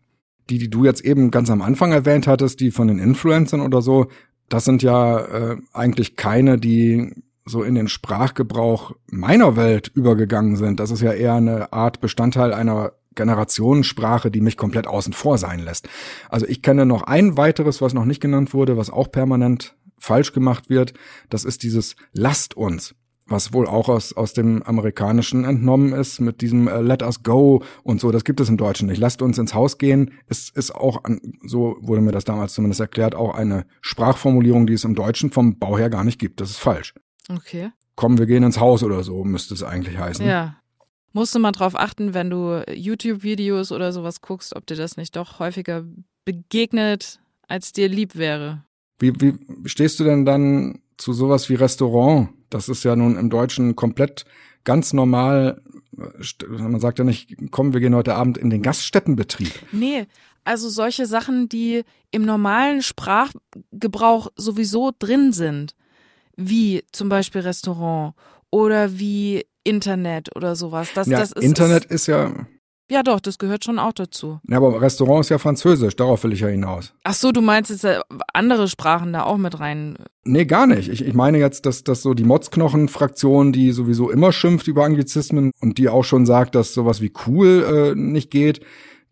[0.51, 3.81] Die, die du jetzt eben ganz am Anfang erwähnt hattest, die von den Influencern oder
[3.81, 4.09] so,
[4.49, 7.13] das sind ja äh, eigentlich keine, die
[7.45, 10.81] so in den Sprachgebrauch meiner Welt übergegangen sind.
[10.81, 15.61] Das ist ja eher eine Art Bestandteil einer Generationensprache, die mich komplett außen vor sein
[15.61, 15.89] lässt.
[16.29, 20.33] Also ich kenne noch ein weiteres, was noch nicht genannt wurde, was auch permanent falsch
[20.33, 20.95] gemacht wird.
[21.29, 22.95] Das ist dieses lasst uns.
[23.27, 27.63] was wohl auch aus, aus dem Amerikanischen entnommen ist, mit diesem äh, Let us go
[27.83, 28.99] und so, das gibt es im Deutschen nicht.
[28.99, 32.81] Lasst uns ins Haus gehen, ist, ist auch, an, so wurde mir das damals zumindest
[32.81, 36.41] erklärt, auch eine Sprachformulierung, die es im Deutschen vom Bau her gar nicht gibt.
[36.41, 36.95] Das ist falsch.
[37.37, 37.71] Okay.
[37.95, 40.27] Komm, wir gehen ins Haus oder so, müsste es eigentlich heißen.
[40.27, 40.57] Ja.
[41.13, 45.15] Musst du mal drauf achten, wenn du YouTube-Videos oder sowas guckst, ob dir das nicht
[45.15, 45.85] doch häufiger
[46.25, 48.65] begegnet, als dir lieb wäre.
[48.99, 49.35] Wie, wie
[49.69, 52.31] stehst du denn dann zu sowas wie Restaurant?
[52.49, 54.25] Das ist ja nun im Deutschen komplett
[54.65, 55.61] ganz normal.
[56.49, 59.53] Man sagt ja nicht, komm, wir gehen heute Abend in den Gaststättenbetrieb.
[59.73, 60.07] Nee,
[60.45, 65.75] also solche Sachen, die im normalen Sprachgebrauch sowieso drin sind,
[66.37, 68.15] wie zum Beispiel Restaurant
[68.51, 70.91] oder wie Internet oder sowas.
[70.95, 72.33] Das, ja, das ist, Internet ist ja.
[72.91, 74.39] Ja, doch, das gehört schon auch dazu.
[74.47, 76.93] Ja, aber Restaurant ist ja Französisch, darauf will ich ja hinaus.
[77.05, 78.01] Ach so, du meinst jetzt äh,
[78.35, 79.97] andere Sprachen da auch mit rein?
[80.25, 80.91] Nee, gar nicht.
[80.91, 85.53] Ich, ich meine jetzt, dass, dass so die Motzknochen-Fraktion, die sowieso immer schimpft über Anglizismen
[85.61, 88.61] und die auch schon sagt, dass sowas wie cool äh, nicht geht,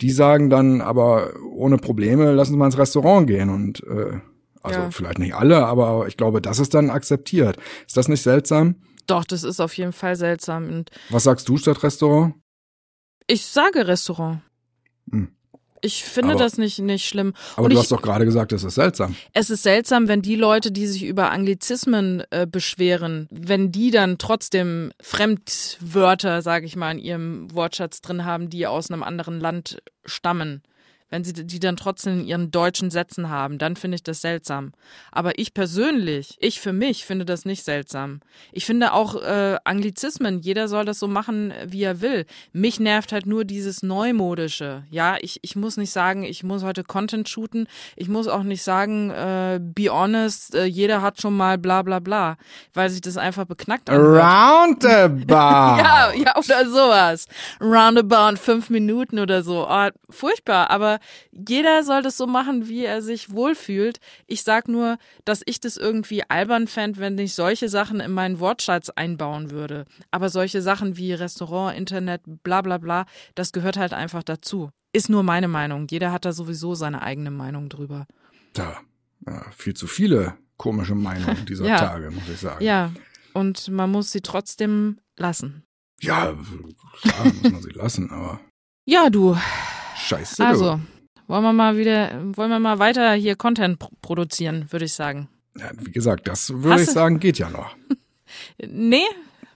[0.02, 4.18] die sagen dann aber ohne Probleme, lassen Sie mal ins Restaurant gehen und äh,
[4.62, 4.90] also Ja.
[4.90, 7.56] vielleicht nicht alle, aber ich glaube, das ist dann akzeptiert.
[7.86, 8.76] Ist das nicht seltsam?
[9.06, 10.68] Doch, das ist auf jeden Fall seltsam.
[10.68, 12.34] Und Was sagst du statt Restaurant?
[13.26, 14.40] ich sage Restaurant.
[15.10, 15.28] Hm.
[15.82, 17.32] Ich finde Aber- das nicht, nicht schlimm.
[17.54, 19.16] Aber Und du ich, hast doch gerade gesagt, das ist seltsam.
[19.32, 24.18] es ist seltsam, wenn die Leute, die sich über Anglizismen äh, beschweren, wenn die dann
[24.18, 29.82] trotzdem Fremdwörter, sage ich mal, in ihrem Wortschatz drin haben, die aus einem anderen Land
[30.04, 30.62] stammen.
[31.10, 34.72] Wenn sie die dann trotzdem in ihren deutschen Sätzen haben, dann finde ich das seltsam.
[35.10, 38.20] Aber ich persönlich, ich für mich finde das nicht seltsam.
[38.52, 42.26] Ich finde auch äh, Anglizismen, jeder soll das so machen, wie er will.
[42.52, 44.84] Mich nervt halt nur dieses Neumodische.
[44.88, 47.66] Ja, ich, ich muss nicht sagen, ich muss heute Content shooten.
[47.96, 51.98] Ich muss auch nicht sagen, äh, be honest, äh, jeder hat schon mal bla bla
[51.98, 52.36] bla,
[52.72, 54.22] weil sich das einfach beknackt anhört.
[54.22, 55.80] Roundabout.
[55.80, 57.26] Ja, ja, oder sowas.
[57.60, 59.66] Roundabout fünf Minuten oder so.
[59.68, 60.70] Oh, furchtbar.
[60.70, 60.99] Aber
[61.30, 64.00] jeder soll das so machen, wie er sich wohlfühlt.
[64.26, 68.40] Ich sag nur, dass ich das irgendwie albern fände, wenn ich solche Sachen in meinen
[68.40, 69.84] Wortschatz einbauen würde.
[70.10, 74.70] Aber solche Sachen wie Restaurant, Internet, bla bla bla, das gehört halt einfach dazu.
[74.92, 75.86] Ist nur meine Meinung.
[75.90, 78.06] Jeder hat da sowieso seine eigene Meinung drüber.
[78.52, 78.78] Da,
[79.26, 81.78] ja, viel zu viele komische Meinungen dieser Ja.
[81.78, 82.64] Tage, muss ich sagen.
[82.64, 82.92] Ja.
[83.32, 85.62] Und man muss sie trotzdem lassen.
[86.00, 86.34] Ja,
[87.02, 88.40] klar, muss man sie lassen, aber
[88.86, 89.36] Ja, du.
[90.06, 90.44] Scheiße.
[90.44, 90.80] Also,
[91.28, 95.28] wollen wir mal wieder, wollen wir mal weiter hier Content pr produzieren, würde ich sagen.
[95.58, 97.76] Ja, wie gesagt, das würde Hast ich sagen, geht ja noch.
[98.66, 99.02] Nee,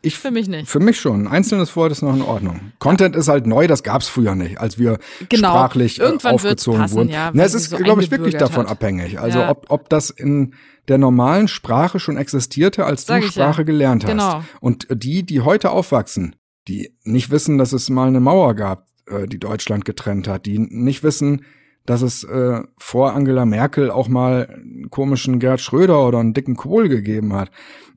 [0.03, 0.69] Ich, für mich nicht.
[0.69, 1.23] Für mich schon.
[1.27, 2.73] Ein einzelnes Wort ist noch in Ordnung.
[2.79, 5.51] Content ist halt neu, das gab's früher nicht, als wir Genau.
[5.51, 7.09] sprachlich äh, Irgendwann aufgezogen passen, wurden.
[7.09, 8.73] ja, Na, wenn es ist, so glaube ich, wirklich eingebürgert davon hat.
[8.73, 9.19] abhängig.
[9.21, 9.51] Also Ja.
[9.51, 10.55] ob, ob das in
[10.89, 13.45] der normalen Sprache schon existierte, als Sag du ich ja.
[13.45, 14.11] Sprache gelernt hast.
[14.11, 14.43] Genau.
[14.61, 16.37] Und die, die heute aufwachsen,
[16.69, 20.59] die nicht wissen, dass es mal eine Mauer gab, äh, die Deutschland getrennt hat, die
[20.59, 21.45] nicht wissen,
[21.87, 26.57] dass es äh, vor Angela Merkel auch mal einen komischen Gerd Schröder oder einen dicken
[26.57, 27.51] Kohl gegeben hat.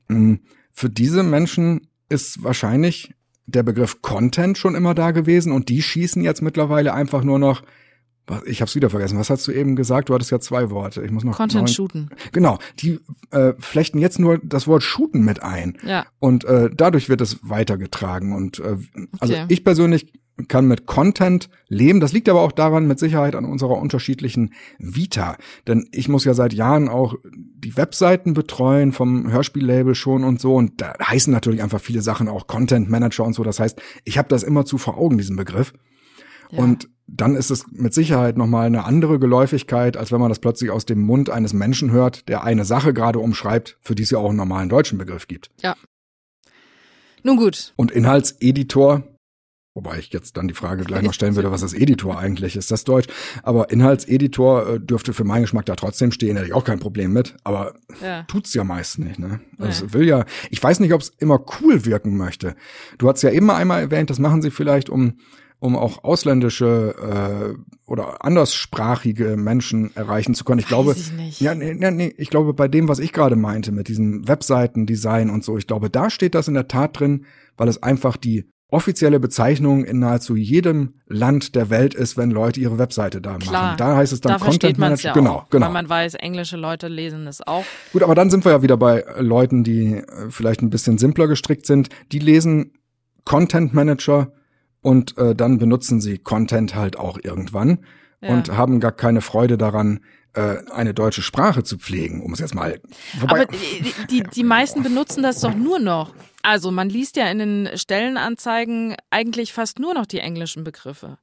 [0.08, 0.34] Mm,
[0.72, 3.14] Für diese Menschen ist wahrscheinlich
[3.46, 7.62] der Begriff Content schon immer da gewesen und die schießen jetzt mittlerweile einfach nur noch
[8.44, 9.18] ich hab's wieder vergessen.
[9.18, 10.10] Was hast du eben gesagt?
[10.10, 11.02] Du hattest ja zwei Worte.
[11.02, 12.10] Ich muss noch Content neun- shooten.
[12.32, 15.78] Genau, die äh, flechten jetzt nur das Wort shooten mit ein.
[15.82, 16.04] Ja.
[16.18, 18.34] Und äh, dadurch wird es weitergetragen.
[18.34, 18.76] Und äh,
[19.18, 19.44] also Okay.
[19.48, 20.12] ich persönlich
[20.46, 22.00] kann mit Content leben.
[22.00, 25.36] Das liegt aber auch daran, mit Sicherheit an unserer unterschiedlichen Vita.
[25.66, 30.54] Denn ich muss ja seit Jahren auch die Webseiten betreuen vom Hörspiellabel schon und so.
[30.54, 33.42] Und da heißen natürlich einfach viele Sachen auch Content Manager und so.
[33.42, 35.72] Das heißt, ich habe das immer zu vor Augen, diesen Begriff.
[36.50, 36.62] ja.
[36.62, 40.70] Und dann ist es mit Sicherheit nochmal eine andere Geläufigkeit, als wenn man das plötzlich
[40.70, 44.18] aus dem Mund eines Menschen hört, der eine Sache gerade umschreibt, für die es ja
[44.18, 45.50] auch einen normalen deutschen Begriff gibt.
[47.22, 47.72] Nun gut.
[47.76, 49.04] Und Inhaltseditor,
[49.78, 52.56] wobei ich jetzt dann die Frage gleich noch stellen würde, was ist Editor eigentlich?
[52.56, 53.06] Ist das Deutsch?
[53.44, 57.12] Aber Inhaltseditor äh, dürfte für meinen Geschmack da trotzdem stehen, hätte ich auch kein Problem
[57.12, 57.36] mit.
[57.44, 58.24] Aber Ja.
[58.24, 59.38] tut's ja meist nicht, ne?
[59.58, 59.92] Also Nee.
[59.92, 62.56] will ja, ich weiß nicht, ob es immer cool wirken möchte.
[62.98, 65.14] Du hast ja immer einmal erwähnt, das machen sie vielleicht, um
[65.60, 66.94] um auch ausländische
[67.56, 70.60] äh, oder anderssprachige Menschen erreichen zu können.
[70.60, 71.40] Ich glaube, ich nicht.
[71.40, 75.42] ja, nee, nee, ich glaube, bei dem, was ich gerade meinte, mit diesem Webseitendesign und
[75.42, 77.24] so, ich glaube, da steht das in der Tat drin,
[77.56, 82.60] weil es einfach die offizielle Bezeichnung in nahezu jedem Land der Welt ist, wenn Leute
[82.60, 83.62] ihre Webseite da Klar.
[83.62, 83.76] machen.
[83.78, 85.08] Da heißt es dann da Content Manager.
[85.08, 85.66] ja genau, auch, genau.
[85.66, 87.64] weil man weiß, englische Leute lesen es auch.
[87.92, 91.28] Gut, aber dann sind wir ja wieder bei Leuten, die äh, vielleicht ein bisschen simpler
[91.28, 91.88] gestrickt sind.
[92.12, 92.72] Die lesen
[93.24, 94.32] Content Manager
[94.82, 97.78] und äh, dann benutzen sie Content halt auch irgendwann.
[98.20, 98.30] Ja.
[98.30, 100.00] und haben gar keine Freude daran,
[100.72, 102.80] eine deutsche Sprache zu pflegen, um es jetzt mal.
[103.20, 106.14] Wobei, Aber die, die, die meisten benutzen das doch nur noch.
[106.42, 111.18] Also man liest ja in den Stellenanzeigen eigentlich fast nur noch die englischen Begriffe.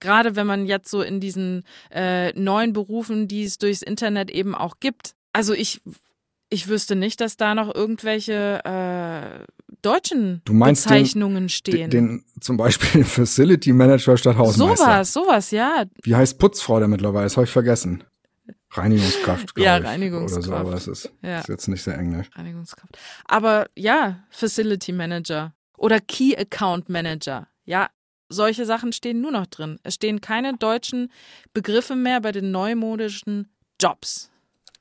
[0.00, 4.54] Gerade wenn man jetzt so in diesen äh, neuen Berufen, die es durchs Internet eben
[4.54, 5.14] auch gibt.
[5.32, 5.80] Also ich,
[6.50, 9.44] ich wüsste nicht, dass da noch irgendwelche äh,
[9.82, 11.90] deutschen Du meinst den- Bezeichnungen stehen.
[11.90, 14.76] den, den zum Beispiel Facility Manager statt Hausmeister.
[14.84, 15.84] sowas, sowas, ja.
[16.02, 17.24] Wie heißt Putzfrau der mittlerweile?
[17.24, 18.04] Das habe ich vergessen.
[18.70, 19.84] Reinigungskraft, glaube Ja, ich.
[19.84, 20.46] Reinigungskraft.
[20.48, 21.40] Oder so, aber es ist, Ja.
[21.40, 22.28] ist jetzt nicht sehr englisch.
[22.34, 22.96] Reinigungskraft.
[23.24, 27.48] Aber ja, Facility Manager oder Key Account Manager.
[27.64, 27.88] Ja,
[28.28, 29.78] solche Sachen stehen nur noch drin.
[29.84, 31.10] Es stehen keine deutschen
[31.54, 33.48] Begriffe mehr bei den neumodischen
[33.80, 34.30] Jobs.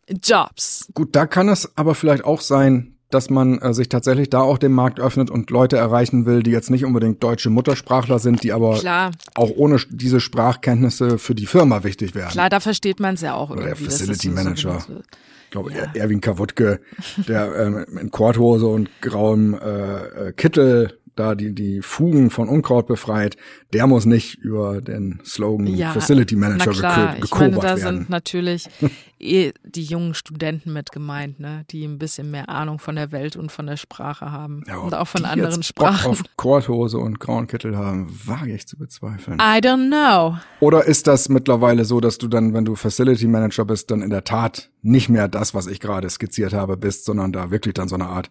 [0.10, 0.88] Jobs.
[0.94, 4.58] Gut, da kann es aber vielleicht auch sein, dass man äh, sich tatsächlich da auch
[4.58, 8.52] den Markt öffnet und Leute erreichen will, die jetzt nicht unbedingt deutsche Muttersprachler sind, die
[8.52, 12.30] aber Klar, auch ohne diese Sprachkenntnisse für die Firma wichtig wären.
[12.30, 14.74] klar, da versteht man es ja auch Oder der Facility so- so Manager.
[14.88, 15.06] wird.
[15.46, 15.78] Ich glaube, Ja.
[15.94, 16.82] Er- Erwin Kawutke,
[17.28, 22.88] der ähm, in Korthose und grauem äh, äh, Kittel da die, die Fugen von Unkraut
[22.88, 23.36] befreit,
[23.74, 27.98] der muss nicht über den Slogan Ja, Facility Manager gekö- ich meine, gekobert da werden.
[27.98, 28.68] sind natürlich
[29.20, 33.36] eh die jungen Studenten mit gemeint, ne, die ein bisschen mehr Ahnung von der Welt
[33.36, 36.12] und von der Sprache haben Ja, und auch von anderen jetzt Bock Sprachen.
[36.12, 39.38] auf Korthose und grauen Kittel haben, wage ich zu bezweifeln.
[39.40, 40.38] I don't know.
[40.60, 44.10] Oder ist das mittlerweile so, dass du dann, wenn du Facility Manager bist, dann in
[44.10, 47.88] der Tat nicht mehr das, was ich gerade skizziert habe, bist, sondern da wirklich dann
[47.90, 48.30] so eine Art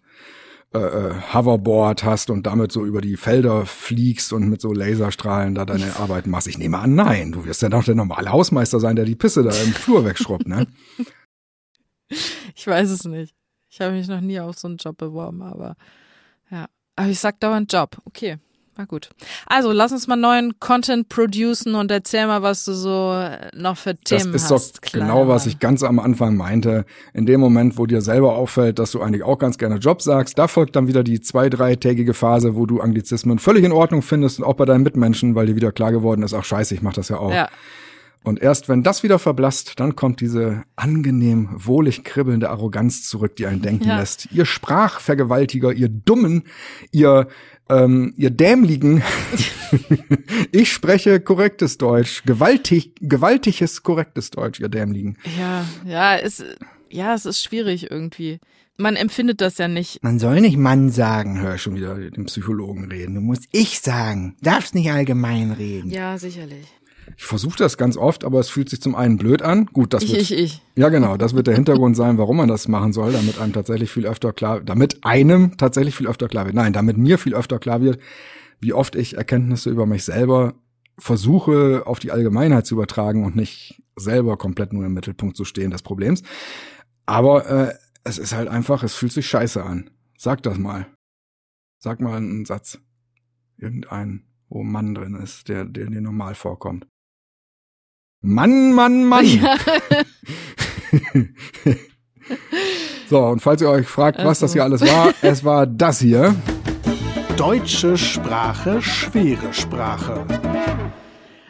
[0.75, 5.55] äh, äh, Hoverboard hast und damit so über die Felder fliegst und mit so Laserstrahlen
[5.55, 6.49] da deine Arbeit machst?
[6.49, 7.33] Ich nehme an, nein.
[7.33, 10.47] Du wirst ja doch der normale Hausmeister sein, der die Pisse da im Flur wegschrubbt,
[10.47, 10.67] ne?
[12.55, 13.35] Ich weiß es nicht.
[13.69, 15.75] Ich habe mich noch nie auf so einen Job beworben, aber
[16.51, 16.67] ja.
[16.95, 18.01] Aber ich sag dauernd Job.
[18.05, 18.39] Okay,
[18.79, 19.11] war gut.
[19.47, 23.19] Also, lass uns mal neuen Content producen und erzähl mal, was du so
[23.55, 24.77] noch für Das Themen ist hast.
[24.85, 25.53] doch genau, was Mann.
[25.53, 26.85] ich ganz am Anfang meinte.
[27.15, 30.39] In dem Moment, wo dir selber auffällt, dass du eigentlich auch ganz gerne Job sagst,
[30.39, 34.39] da folgt dann wieder die zwei-, dreitägige Phase, wo du Anglizismen völlig in Ordnung findest
[34.41, 36.93] und auch bei deinen Mitmenschen, weil dir wieder klar geworden ist, ach scheiße, ich mach
[36.95, 37.33] das ja auch.
[37.33, 37.49] Ja,
[38.25, 43.47] Und erst wenn das wieder verblasst, dann kommt diese angenehm, wohlig kribbelnde Arroganz zurück, die
[43.47, 43.99] einen denken Ja.
[44.01, 44.29] lässt.
[44.33, 46.43] Ihr Sprachvergewaltiger, ihr Dummen,
[46.93, 47.29] ihr,
[47.69, 49.03] ähm, ihr Dämligen.
[50.53, 52.23] ich spreche korrektes Deutsch.
[52.25, 55.17] Gewaltig, gewaltiges korrektes Deutsch, ihr Dämligen.
[55.39, 56.45] ja, ja, es,
[56.91, 58.41] ja, es ist schwierig irgendwie.
[58.79, 60.03] Man empfindet das ja nicht.
[60.03, 63.15] Man soll nicht Mann sagen, hör schon wieder den Psychologen reden.
[63.15, 64.37] Du musst ich sagen.
[64.43, 65.91] Darfst nicht allgemein reden.
[65.91, 66.67] Ja, sicherlich.
[67.17, 69.67] Ich versuche das ganz oft, aber es fühlt sich zum einen blöd an.
[69.67, 70.63] Gut, das Ich, wird ich, ich.
[70.77, 71.17] Ja, genau.
[71.17, 74.33] Das wird der Hintergrund sein, warum man das machen soll, damit einem tatsächlich viel öfter
[74.33, 76.55] klar, damit einem tatsächlich viel öfter klar wird.
[76.55, 78.01] Nein, damit mir viel öfter klar wird,
[78.61, 80.55] wie oft ich Erkenntnisse über mich selber
[80.99, 85.71] versuche, auf die Allgemeinheit zu übertragen und nicht selber komplett nur im Mittelpunkt zu stehen
[85.71, 86.23] des Problems.
[87.07, 89.91] Aber äh, es ist halt einfach, es fühlt sich scheiße an.
[90.19, 90.87] Sag das mal.
[91.79, 92.79] Sag mal einen Satz.
[93.59, 96.87] Irgendeinen, wo ein Mann drin ist, der, der dir normal vorkommt.
[98.29, 99.25] Mann, Mann, Mann.
[99.25, 99.57] Ja.
[103.09, 104.47] so, und falls ihr euch fragt, was Also.
[104.47, 106.35] das hier alles war, es war das hier.
[107.37, 110.27] Deutsche Sprache, schwere Sprache.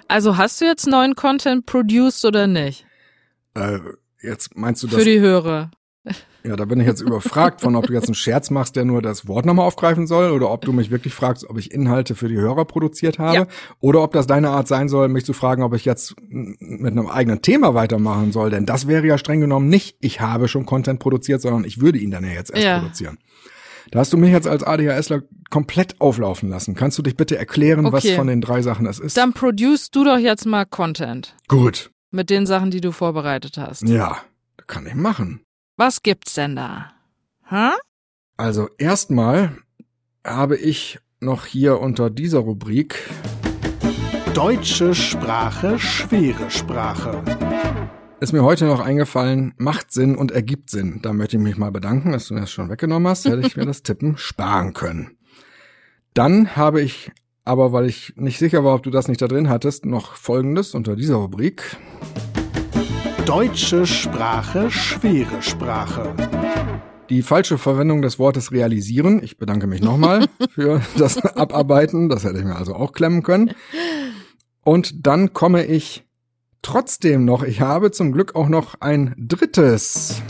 [0.07, 2.85] Also hast du jetzt neuen Content produced oder nicht?
[3.55, 3.79] Äh,
[4.21, 4.99] jetzt meinst du das?
[4.99, 5.71] Für die Hörer.
[6.47, 9.03] Ja, da bin ich jetzt überfragt von, ob du jetzt einen Scherz machst, der nur
[9.03, 12.29] das Wort nochmal aufgreifen soll, oder ob du mich wirklich fragst, ob ich Inhalte für
[12.29, 13.47] die Hörer produziert habe, Ja.
[13.81, 17.09] oder ob das deine Art sein soll, mich zu fragen, ob ich jetzt mit einem
[17.09, 21.01] eigenen Thema weitermachen soll, denn das wäre ja streng genommen nicht, ich habe schon Content
[21.01, 22.79] produziert, sondern ich würde ihn dann ja jetzt erst Ja.
[22.79, 23.19] produzieren.
[23.93, 26.75] Da hast du mich jetzt als ADHSler komplett auflaufen lassen.
[26.75, 28.17] Kannst du dich bitte erklären, was Okay.
[28.17, 29.17] von den drei Sachen das ist?
[29.17, 31.93] Dann produce du doch jetzt mal Content Gut.
[32.11, 33.89] mit den Sachen, die du vorbereitet hast.
[33.89, 34.17] Ja,
[34.67, 35.41] kann ich machen.
[35.79, 36.93] Was gibt's denn da?
[37.51, 37.73] Hä?
[38.39, 39.59] Also erstmal
[40.25, 42.99] habe ich noch hier unter dieser Rubrik
[44.33, 47.23] Deutsche Sprache, schwere Sprache.
[48.21, 51.01] ist mir heute noch eingefallen, macht Sinn und ergibt Sinn.
[51.03, 53.67] Da möchte ich mich mal bedanken, dass du das schon weggenommen hast, hätte ich mir
[53.67, 55.19] das Tippen sparen können.
[56.15, 57.11] Dann habe ich
[57.45, 60.75] aber, weil ich nicht sicher war, ob du das nicht da drin hattest, noch Folgendes
[60.75, 61.77] unter dieser Rubrik.
[63.27, 66.15] Deutsche Sprache, schwere Sprache.
[67.11, 69.21] Die falsche Verwendung des Wortes realisieren.
[69.21, 72.09] Ich bedanke mich nochmal für das Abarbeiten.
[72.09, 73.51] Das hätte ich mir also auch klemmen können.
[74.63, 76.05] Und dann komme ich
[76.63, 80.23] trotzdem noch, ich habe zum Glück auch noch ein drittes.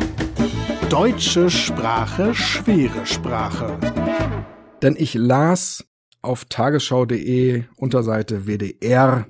[0.89, 3.79] Deutsche Sprache, schwere Sprache.
[4.81, 5.85] Denn ich las
[6.23, 9.27] auf tagesschau.de Unterseite WDR,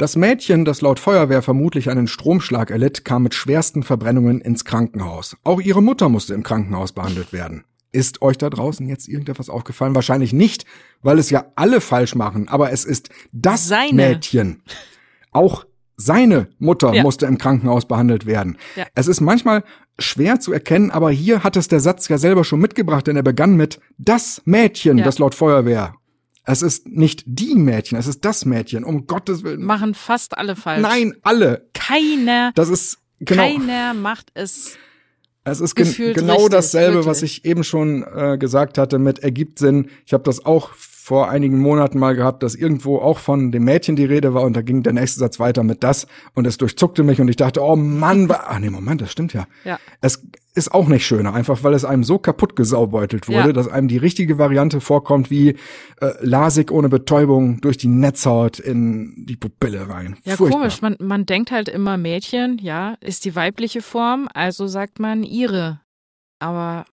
[0.00, 5.36] Das Mädchen, das laut Feuerwehr vermutlich einen Stromschlag erlitt, kam mit schwersten Verbrennungen ins Krankenhaus.
[5.44, 7.64] Auch ihre Mutter musste im Krankenhaus behandelt werden.
[7.92, 9.94] Ist euch da draußen jetzt irgendetwas aufgefallen?
[9.94, 10.64] Wahrscheinlich nicht,
[11.02, 13.92] weil es ja alle falsch machen, aber es ist das Seine.
[13.92, 14.62] Mädchen.
[15.32, 15.66] Auch
[15.98, 17.02] seine Mutter Ja.
[17.02, 18.56] musste im Krankenhaus behandelt werden.
[18.76, 18.86] Ja.
[18.94, 19.64] Es ist manchmal
[19.98, 23.22] schwer zu erkennen, aber hier hat es der Satz ja selber schon mitgebracht, denn er
[23.22, 25.04] begann mit das Mädchen, Ja.
[25.04, 25.92] das laut Feuerwehr.
[26.44, 29.62] Es ist nicht die Mädchen, es ist das Mädchen, um Gottes Willen.
[29.62, 30.82] Machen fast alle falsch.
[30.82, 31.68] Nein, alle.
[31.74, 33.42] Keiner, Das ist genau.
[33.42, 34.76] keiner macht es.
[35.44, 37.06] Es ist gen genau richtig, dasselbe, wirklich.
[37.06, 39.88] was ich eben schon äh, gesagt hatte mit ergibt Sinn.
[40.04, 43.96] Ich habe das auch vor einigen Monaten mal gehabt, dass irgendwo auch von dem Mädchen
[43.96, 47.02] die Rede war und da ging der nächste Satz weiter mit das und es durchzuckte
[47.02, 49.46] mich und ich dachte, oh Mann, ah nee, Moment, das stimmt ja.
[49.64, 49.78] Ja.
[50.02, 50.24] Es
[50.54, 53.52] ist auch nicht schöner, einfach weil es einem so kaputt gesaubeutelt wurde, Ja.
[53.52, 55.50] dass einem die richtige Variante vorkommt wie
[56.00, 60.16] äh, Lasik ohne Betäubung durch die Netzhaut in die Pupille rein.
[60.24, 60.58] Ja, Furchtbar.
[60.60, 60.82] komisch.
[60.82, 65.80] Man, man denkt halt immer Mädchen, ja, ist die weibliche Form, also sagt man ihre.
[66.40, 66.84] Aber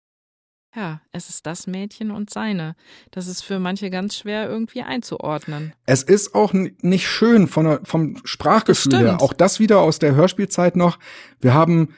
[0.76, 2.76] ja, es ist das Mädchen und seine.
[3.10, 5.74] Das ist für manche ganz schwer irgendwie einzuordnen.
[5.88, 9.22] Es ist auch nicht schön von vom Sprachgefühl her.
[9.22, 11.00] Auch das wieder aus der Hörspielzeit noch.
[11.40, 11.96] Wir haben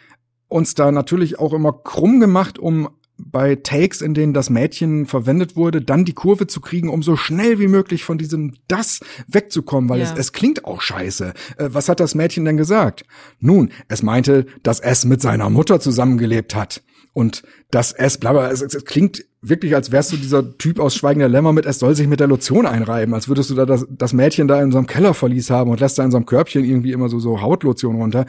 [0.49, 2.89] uns da natürlich auch immer krumm gemacht, um
[3.21, 7.17] bei Takes, in denen das Mädchen verwendet wurde, dann die Kurve zu kriegen, um so
[7.17, 10.05] schnell wie möglich von diesem das wegzukommen, weil Ja.
[10.05, 11.33] es, es klingt auch scheiße.
[11.57, 13.03] Äh, was hat das Mädchen denn gesagt?
[13.39, 16.81] Nun, es meinte, dass es mit seiner Mutter zusammengelebt hat.
[17.19, 20.95] Und dass es, bla, bla, es, es klingt wirklich, als wärst du dieser Typ aus
[20.95, 23.85] Schweigender Lämmer mit, es soll sich mit der Lotion einreiben, als würdest du da das,
[23.89, 26.63] das Mädchen da in so einem Kellerverlies haben und lässt da in so einem Körbchen
[26.63, 28.25] irgendwie immer so, so Hautlotion runter.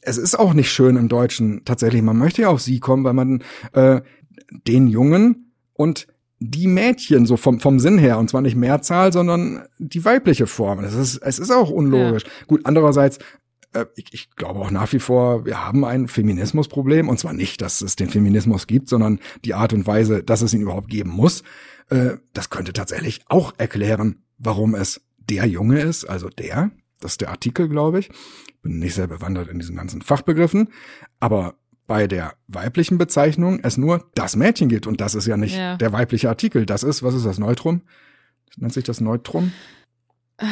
[0.00, 2.00] Es ist auch nicht schön im Deutschen tatsächlich.
[2.00, 3.42] Man möchte ja auf sie kommen, weil man
[3.74, 4.00] äh,
[4.66, 6.06] den Jungen und
[6.38, 10.80] die Mädchen so vom, vom Sinn her, und zwar nicht Mehrzahl, sondern die weibliche Form.
[10.80, 12.24] Das ist, es ist auch unlogisch.
[12.46, 13.18] Gut, andererseits,
[13.72, 17.60] äh, ich, ich glaube auch nach wie vor, wir haben ein Feminismusproblem, und zwar nicht,
[17.62, 21.10] dass es den Feminismus gibt, sondern die Art und Weise, dass es ihn überhaupt geben
[21.10, 21.42] muss.
[21.88, 27.20] Äh, das könnte tatsächlich auch erklären, warum es der Junge ist, also der, das ist
[27.20, 28.10] der Artikel, glaube ich.
[28.62, 30.68] Bin nicht sehr bewandert in diesen ganzen Fachbegriffen,
[31.18, 31.54] aber
[31.86, 35.76] bei der weiblichen Bezeichnung es nur das Mädchen gibt und das ist ja nicht Ja.
[35.76, 36.66] der weibliche Artikel.
[36.66, 37.82] Das ist, was ist das, Neutrum?
[38.56, 39.52] Nennt sich das Neutrum?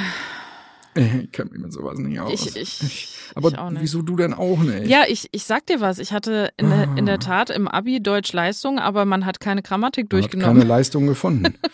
[1.24, 2.32] Ich kenne mich mit sowas nicht aus.
[2.32, 3.82] Ich, ich, aber ich auch nicht.
[3.82, 4.86] wieso du denn auch nicht?
[4.88, 5.98] Ja, ich, ich sag dir was.
[5.98, 7.12] Ich hatte in, der, in Ah.
[7.12, 10.56] der Tat im Abi Deutsch Leistung, aber man hat keine Grammatik Man hat durchgenommen.
[10.58, 11.54] keine Leistung gefunden.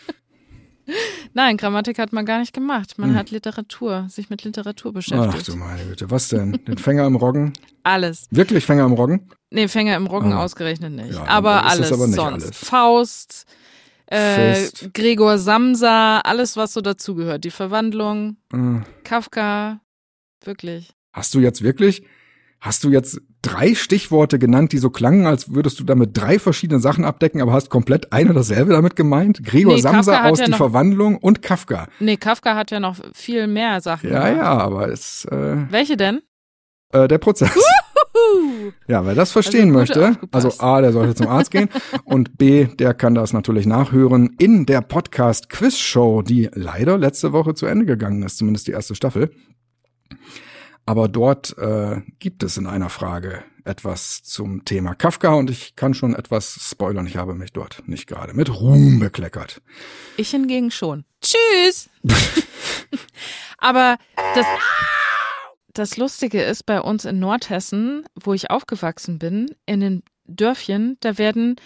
[1.32, 2.98] Nein, Grammatik hat man gar nicht gemacht.
[2.98, 3.16] Man Hm.
[3.16, 5.48] hat Literatur, sich mit Literatur Ach beschäftigt.
[5.48, 6.52] du meine Güte, was denn?
[6.68, 7.54] Den Fänger im Roggen?
[7.82, 8.26] Alles.
[8.30, 9.28] Wirklich Fänger im Roggen?
[9.50, 10.44] Nee, Fänger im Roggen Ah.
[10.44, 11.14] ausgerechnet nicht.
[11.14, 12.44] Ja, aber alles aber nicht sonst.
[12.44, 12.56] alles.
[12.56, 13.46] Faust,
[14.06, 14.68] äh.
[14.92, 17.44] Gregor Samsa, alles, was so dazugehört.
[17.44, 19.80] Die Verwandlung, Äh, Kafka,
[20.44, 20.92] wirklich.
[21.12, 22.04] Hast du jetzt wirklich,
[22.60, 26.80] hast du jetzt drei Stichworte genannt, die so klangen, als würdest du damit drei verschiedene
[26.80, 29.44] Sachen abdecken, aber hast komplett eine dasselbe damit gemeint?
[29.44, 31.88] Gregor Nee, Samsa aus ja Die noch- Verwandlung und Kafka.
[32.00, 34.10] Nee, Kafka hat ja noch viel mehr Sachen.
[34.10, 34.36] Ja, gemacht.
[34.38, 36.22] ja, aber es, äh, Welche denn?
[36.92, 37.50] äh, der Prozess.
[38.86, 41.68] Ja, wer das verstehen Also möchte, also A, der sollte zum Arzt gehen
[42.04, 47.32] und B, der kann das natürlich nachhören in der Podcast Quiz Show, die leider letzte
[47.32, 49.30] Woche zu Ende gegangen ist, zumindest die erste Staffel.
[50.86, 55.94] Aber dort äh, gibt es in einer Frage etwas zum Thema Kafka und ich kann
[55.94, 57.06] schon etwas spoilern.
[57.06, 59.62] Ich habe mich dort nicht gerade mit Ruhm bekleckert.
[60.16, 61.04] Ich hingegen schon.
[61.22, 61.88] Tschüss.
[63.58, 63.96] Aber
[64.34, 64.46] das,
[65.74, 71.18] das Lustige ist bei uns in Nordhessen, wo ich aufgewachsen bin, in den Dörfchen, da
[71.18, 71.56] werden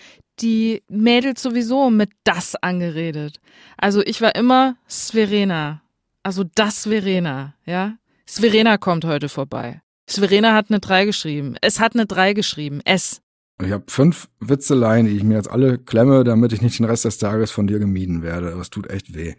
[0.41, 3.41] die Mädels sowieso mit das angeredet.
[3.77, 5.83] Also ich war immer Sverena.
[6.23, 7.97] Also das Verena, ja.
[8.27, 9.81] Sverena kommt heute vorbei.
[10.09, 11.57] Sverena hat eine 3 geschrieben.
[11.61, 12.81] Es hat eine 3 geschrieben.
[12.85, 13.21] Es.
[13.63, 17.05] Ich habe fünf Witzeleien, die ich mir jetzt alle klemme, damit ich nicht den Rest
[17.05, 18.53] des Tages von dir gemieden werde.
[18.53, 19.35] Aber es tut echt weh.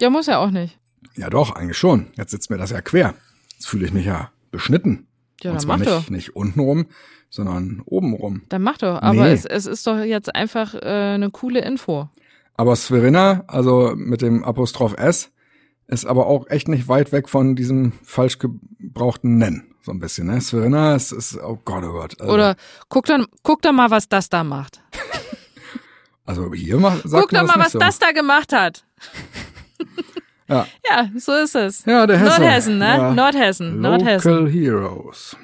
[0.00, 0.78] Ja, muss ja auch nicht.
[1.16, 2.08] Ja doch, eigentlich schon.
[2.16, 3.14] Jetzt sitzt mir das ja quer.
[3.54, 5.06] Jetzt fühle ich mich ja beschnitten.
[5.42, 6.10] Ja, Und dann zwar mach nicht, doch.
[6.10, 6.86] nicht untenrum,
[7.30, 8.42] sondern obenrum.
[8.48, 9.00] Dann mach doch.
[9.02, 9.32] Aber Nee.
[9.32, 10.78] es, es ist doch jetzt einfach äh,
[11.14, 12.08] eine coole Info.
[12.56, 15.30] Aber Sverina, also mit dem Apostroph S,
[15.86, 19.74] ist aber auch echt nicht weit weg von diesem falsch gebrauchten Nennen.
[19.82, 20.40] So ein bisschen, ne?
[20.40, 22.18] Sverina ist, ist oh Gott, oh Gott.
[22.20, 22.56] Also, Oder
[22.88, 24.80] guck dann, guck doch mal, was das da macht.
[26.26, 27.78] Also hier macht, sagt guck doch mal, was so.
[27.78, 28.86] das da gemacht hat.
[30.48, 30.66] Ja.
[30.88, 31.84] Ja, so ist es.
[31.84, 32.30] Ja, der Hesse.
[32.30, 32.84] Nordhessen, ne?
[32.84, 33.14] Ja.
[33.14, 34.46] Nordhessen, Local Nordhessen.
[34.46, 35.36] Heroes.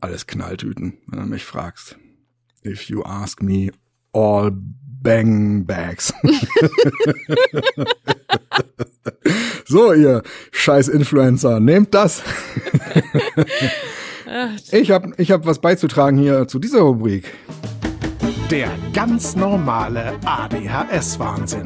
[0.00, 1.96] Alles Knalltüten, wenn du mich fragst.
[2.64, 3.70] If you ask me,
[4.12, 6.12] all bang bags.
[9.66, 12.22] So, ihr scheiß Influencer, nehmt das.
[14.70, 17.32] ich habe ich hab was beizutragen hier zu dieser Rubrik.
[18.50, 21.64] Der ganz normale ADHS-Wahnsinn.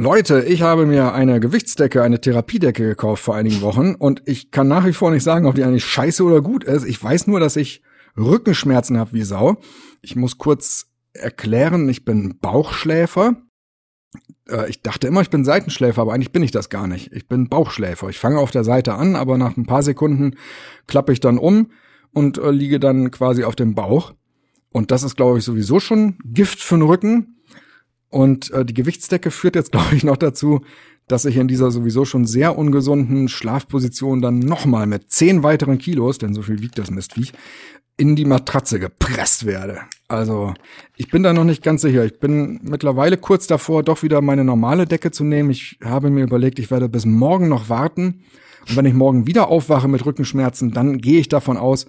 [0.00, 4.66] Leute, ich habe mir eine Gewichtsdecke, eine Therapiedecke gekauft vor einigen Wochen und ich kann
[4.66, 6.86] nach wie vor nicht sagen, ob die eigentlich scheiße oder gut ist.
[6.86, 7.82] Ich weiß nur, dass ich
[8.16, 9.58] Rückenschmerzen habe wie Sau.
[10.00, 13.42] Ich muss kurz erklären, ich bin Bauchschläfer.
[14.48, 17.12] Äh, ich dachte immer, ich bin Seitenschläfer, aber eigentlich bin ich das gar nicht.
[17.12, 18.08] Ich bin Bauchschläfer.
[18.08, 20.36] Ich fange auf der Seite an, aber nach ein paar Sekunden
[20.86, 21.72] klappe ich dann um
[22.14, 24.14] und äh, liege dann quasi auf dem Bauch.
[24.72, 27.36] Und das ist, glaube ich, sowieso schon Gift für den Rücken.
[28.10, 30.60] Und äh, die Gewichtsdecke führt jetzt, glaube ich, noch dazu,
[31.08, 36.18] dass ich in dieser sowieso schon sehr ungesunden Schlafposition dann nochmal mit zehn weiteren Kilos,
[36.18, 37.32] denn so viel wiegt das Mistviech,
[37.96, 39.80] in die Matratze gepresst werde.
[40.08, 40.54] Also
[40.96, 42.04] ich bin da noch nicht ganz sicher.
[42.04, 45.50] Ich bin mittlerweile kurz davor, doch wieder meine normale Decke zu nehmen.
[45.50, 48.22] Ich habe mir überlegt, ich werde bis morgen noch warten.
[48.68, 51.86] Und wenn ich morgen wieder aufwache mit Rückenschmerzen, dann gehe ich davon aus,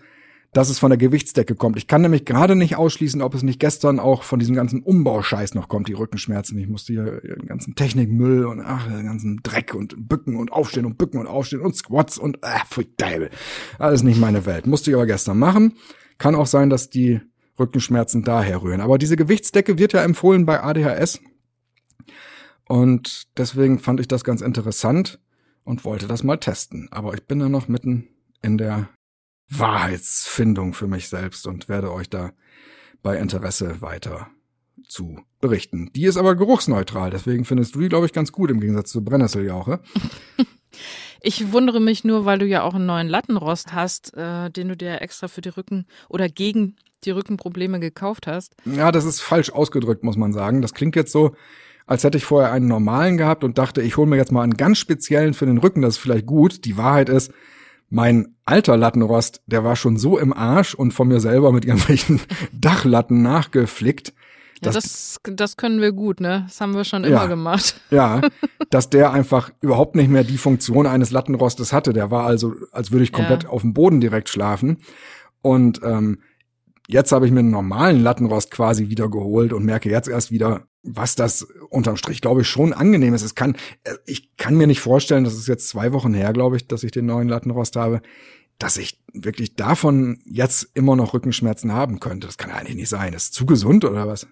[0.53, 1.77] dass es von der Gewichtsdecke kommt.
[1.77, 5.53] Ich kann nämlich gerade nicht ausschließen, ob es nicht gestern auch von diesem ganzen Umbauscheiß
[5.53, 6.57] noch kommt, die Rückenschmerzen.
[6.57, 10.85] Ich musste hier den ganzen Technikmüll und ach, den ganzen Dreck und Bücken und Aufstehen
[10.85, 13.29] und Bücken und Aufstehen und Squats und äh, pfui Deibel.
[13.79, 14.67] Alles nicht meine Welt.
[14.67, 15.73] Musste ich aber gestern machen.
[16.17, 17.21] Kann auch sein, dass die
[17.57, 18.81] Rückenschmerzen daher rühren.
[18.81, 21.21] Aber diese Gewichtsdecke wird ja empfohlen bei ADHS.
[22.67, 25.19] Und deswegen fand ich das ganz interessant
[25.63, 26.89] und wollte das mal testen.
[26.91, 28.09] Aber ich bin ja noch mitten
[28.41, 28.89] in der
[29.51, 32.31] Wahrheitsfindung für mich selbst und werde euch da
[33.03, 34.27] bei Interesse weiter
[34.87, 35.91] zu berichten.
[35.93, 39.03] Die ist aber geruchsneutral, deswegen findest du die, glaube ich, ganz gut im Gegensatz zu
[39.03, 39.81] Brennnesseljauche.
[41.23, 44.75] Ich wundere mich nur, weil du ja auch einen neuen Lattenrost hast, äh, den du
[44.75, 48.55] dir extra für die Rücken oder gegen die Rückenprobleme gekauft hast.
[48.65, 50.63] Ja, das ist falsch ausgedrückt, muss man sagen.
[50.63, 51.35] Das klingt jetzt so,
[51.85, 54.57] als hätte ich vorher einen normalen gehabt und dachte, ich hole mir jetzt mal einen
[54.57, 56.65] ganz speziellen für den Rücken, das ist vielleicht gut.
[56.65, 57.31] Die Wahrheit ist,
[57.91, 62.19] mein alter Lattenrost, der war schon so im Arsch und von mir selber mit irgendwelchen
[62.53, 64.13] Dachlatten nachgeflickt.
[64.63, 66.43] Ja, das, das können wir gut, ne?
[66.47, 67.25] Das haben wir schon immer Ja.
[67.27, 67.75] gemacht.
[67.91, 68.21] Ja,
[68.69, 71.93] dass der einfach überhaupt nicht mehr die Funktion eines Lattenrostes hatte.
[71.93, 73.49] Der war also, als würde ich komplett Ja.
[73.49, 74.77] auf dem Boden direkt schlafen.
[75.41, 76.19] Und ähm,
[76.87, 80.67] jetzt habe ich mir einen normalen Lattenrost quasi wieder geholt und merke jetzt erst wieder,
[80.83, 83.21] was das unterm Strich, glaube ich, schon angenehm ist.
[83.21, 86.57] Es kann, äh, ich kann mir nicht vorstellen, das ist jetzt zwei Wochen her, glaube
[86.57, 88.01] ich, dass ich den neuen Lattenrost habe,
[88.57, 92.27] dass ich wirklich davon jetzt immer noch Rückenschmerzen haben könnte.
[92.27, 93.13] Das kann ja eigentlich nicht sein.
[93.13, 94.27] Ist zu gesund oder was?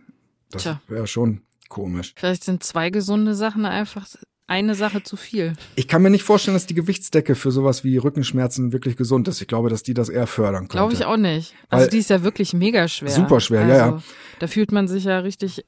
[0.52, 2.14] Das wäre schon komisch.
[2.16, 4.08] Vielleicht sind zwei gesunde Sachen einfach
[4.47, 5.54] eine Sache zu viel.
[5.76, 9.41] Ich kann mir nicht vorstellen, dass die Gewichtsdecke für sowas wie Rückenschmerzen wirklich gesund ist.
[9.41, 10.78] Ich glaube, dass die das eher fördern könnte.
[10.78, 11.54] Glaube ich auch nicht.
[11.70, 13.12] Also Weil- die ist ja wirklich mega schwer.
[13.12, 14.04] Super schwer, also, ja, ja.
[14.39, 15.66] Da fühlt man sich ja richtig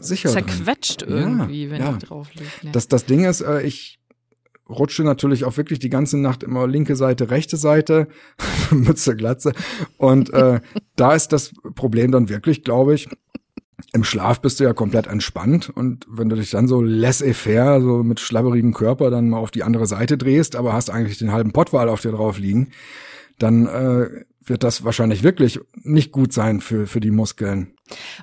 [0.00, 0.32] Sicher.
[0.32, 0.46] drin.
[0.46, 1.92] zerquetscht Ja, irgendwie, wenn ja.
[1.92, 2.64] die drauf liegt.
[2.64, 2.70] Ne?
[2.72, 3.98] Das, das Ding ist, äh, ich
[4.68, 8.08] rutsche natürlich auch wirklich die ganze Nacht immer linke Seite, rechte Seite,
[8.70, 9.52] Mütze, Glatze.
[9.96, 10.60] Und äh,
[10.96, 13.08] da ist das Problem dann wirklich, glaube ich,
[13.92, 18.02] im Schlaf bist du ja komplett entspannt und wenn du dich dann so laissez-faire, so
[18.02, 21.52] mit schlabberigem Körper dann mal auf die andere Seite drehst, aber hast eigentlich den halben
[21.52, 22.68] Pottwal auf dir drauf liegen,
[23.38, 27.74] dann äh, wird das wahrscheinlich wirklich nicht gut sein für, für die Muskeln.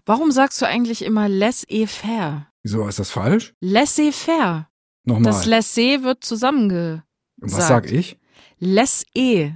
[0.06, 2.48] Warum sagst du eigentlich immer laissez-faire?
[2.64, 3.54] Wieso ist das falsch?
[3.62, 4.68] Laissez-faire.
[5.04, 5.24] Nochmal.
[5.32, 7.04] Das laissez wird zusammenge...
[7.38, 7.68] Was sagt.
[7.68, 8.18] sag ich?
[8.60, 9.52] Laissez.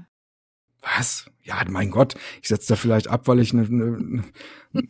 [0.81, 1.25] Was?
[1.43, 4.23] Ja, mein Gott, ich setze da vielleicht ab, weil ich eine, eine,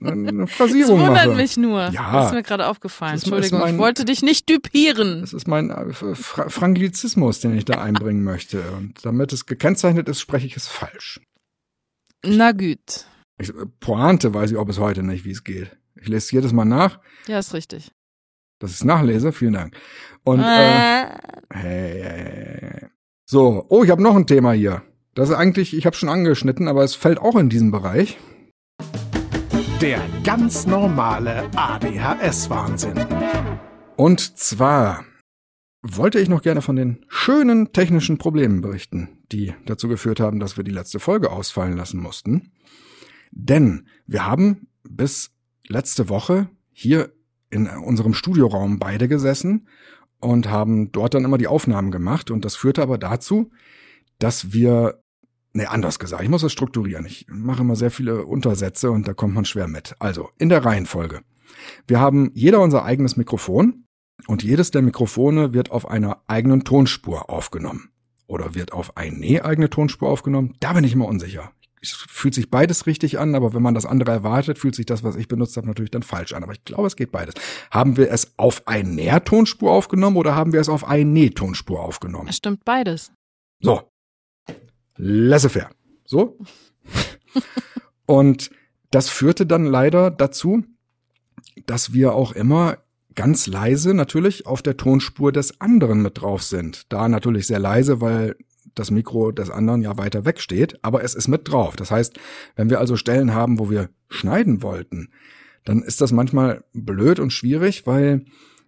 [0.04, 1.38] eine Das Phrasierung wundert mache.
[1.38, 1.90] mich nur.
[1.90, 2.12] Ja.
[2.14, 3.14] Das ist mir gerade aufgefallen.
[3.14, 5.22] Das Entschuldigung, mein- ich wollte dich nicht düpieren.
[5.22, 8.62] Das ist mein äh, Fra Franglizismus, den ich da einbringen möchte.
[8.72, 11.22] Und damit es gekennzeichnet ist, spreche ich es falsch.
[12.26, 13.06] Na gut.
[13.42, 15.76] Ich, äh, Pointe weiß ich auch bis heute nicht, wie es geht.
[15.96, 17.92] Ich lese es jedes Mal nach, Ja, ist richtig.
[18.60, 19.32] dass ich es nachlese.
[19.34, 19.76] Vielen Dank.
[20.24, 20.44] Und äh,
[21.04, 21.06] Äh,
[21.52, 22.88] hey, hey, hey, hey.
[23.26, 24.84] so, oh, ich habe noch ein Thema hier.
[25.16, 28.18] Das ist eigentlich, ich habe schon angeschnitten, aber es fällt auch in diesen Bereich.
[29.82, 32.94] Der ganz normale ADHS-Wahnsinn.
[33.98, 35.04] Und zwar
[35.82, 40.56] wollte ich noch gerne von den schönen technischen Problemen berichten, die dazu geführt haben, dass
[40.56, 42.52] wir die letzte Folge ausfallen lassen mussten.
[43.32, 45.32] Denn wir haben bis
[45.68, 47.12] letzte Woche hier
[47.50, 49.68] in unserem Studioraum beide gesessen
[50.20, 52.32] und haben dort dann immer die Aufnahmen gemacht.
[52.32, 53.52] Und das führte aber dazu,
[54.20, 55.02] dass wir,
[55.54, 57.06] nee, anders gesagt, ich muss das strukturieren.
[57.06, 59.96] Ich mache immer sehr viele Untersätze und da kommt man schwer mit.
[60.00, 61.22] Also, in der Reihenfolge.
[61.88, 63.86] Wir haben jeder unser eigenes Mikrofon
[64.28, 67.90] und jedes der Mikrofone wird auf einer eigenen Tonspur aufgenommen.
[68.28, 70.56] Oder wird auf eine eigene Tonspur aufgenommen?
[70.62, 71.52] Da bin ich immer unsicher.
[71.84, 75.16] Fühlt sich beides richtig an, aber wenn man das andere erwartet, fühlt sich das, was
[75.16, 76.44] ich benutzt habe, natürlich dann falsch an.
[76.44, 77.36] Aber ich glaube, es geht beides.
[77.72, 82.28] Haben wir es auf ein Nährtonspur aufgenommen oder haben wir es auf eine Nähtonspur aufgenommen?
[82.30, 83.12] Es stimmt beides.
[83.60, 83.82] So.
[84.98, 85.70] Laissez-faire.
[86.06, 86.38] So.
[88.06, 88.52] Und
[88.92, 90.64] das führte dann leider dazu,
[91.66, 92.78] dass wir auch immer
[93.16, 96.92] ganz leise natürlich auf der Tonspur des anderen mit drauf sind.
[96.92, 98.36] Da natürlich sehr leise, weil
[98.76, 101.76] das Mikro des anderen ja weiter weg steht, aber es ist mit drauf.
[101.76, 102.20] Das heißt,
[102.56, 105.10] wenn wir also Stellen haben, wo wir schneiden wollten,
[105.64, 108.26] dann ist das manchmal blöd und schwierig, weil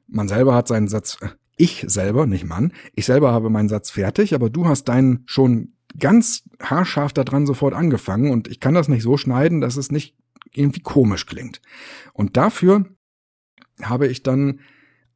[0.08, 1.18] man selber hat seinen Satz,
[1.56, 5.74] ich selber, nicht Mann, ich selber habe meinen Satz fertig, aber du hast deinen schon
[6.00, 10.18] ganz haarscharf daran sofort angefangen und ich kann das nicht so schneiden, dass es nicht
[10.52, 11.62] irgendwie komisch klingt.
[12.14, 12.86] Und dafür
[13.82, 14.60] habe ich dann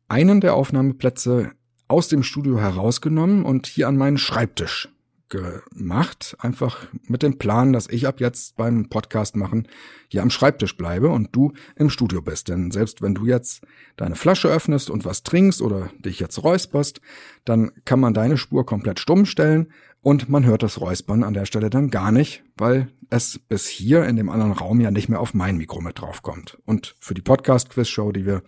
[0.08, 1.52] einen der Aufnahmeplätze
[1.88, 4.90] aus dem Studio herausgenommen und hier an meinen Schreibtisch
[5.30, 9.68] gemacht, einfach mit dem Plan, dass ich ab jetzt beim Podcast machen
[10.08, 12.48] hier am Schreibtisch bleibe und du im Studio bist.
[12.48, 13.62] Denn selbst wenn du jetzt
[13.98, 17.02] deine Flasche öffnest und was trinkst oder dich jetzt räusperst,
[17.44, 19.68] dann kann man deine Spur komplett stumm stellen
[20.02, 24.06] und man hört das Räuspern an der Stelle dann gar nicht, weil es bis hier
[24.06, 26.58] in dem anderen Raum ja nicht mehr auf mein Mikro mit draufkommt.
[26.66, 28.44] Und für die Podcast-Quiz-Show, die wir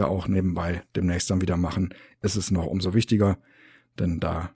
[0.00, 3.38] ja auch nebenbei demnächst dann wieder machen, ist es noch umso wichtiger,
[3.98, 4.50] denn da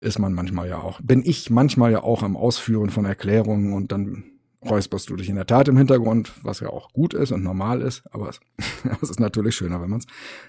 [0.00, 3.90] ist man manchmal ja auch, bin ich manchmal ja auch am Ausführen von Erklärungen und
[3.90, 4.24] dann
[4.64, 7.82] räusperst du dich in der Tat im Hintergrund, was ja auch gut ist und normal
[7.82, 8.40] ist, aber es,
[9.02, 10.06] es ist natürlich schöner, wenn man es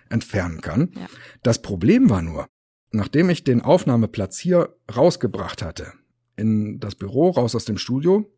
[0.09, 0.91] entfernen kann.
[0.95, 1.07] Ja.
[1.43, 2.47] Das Problem war nur,
[2.91, 5.93] nachdem ich den Aufnahmeplatz hier rausgebracht hatte,
[6.35, 8.29] in das Büro, raus aus dem Studio,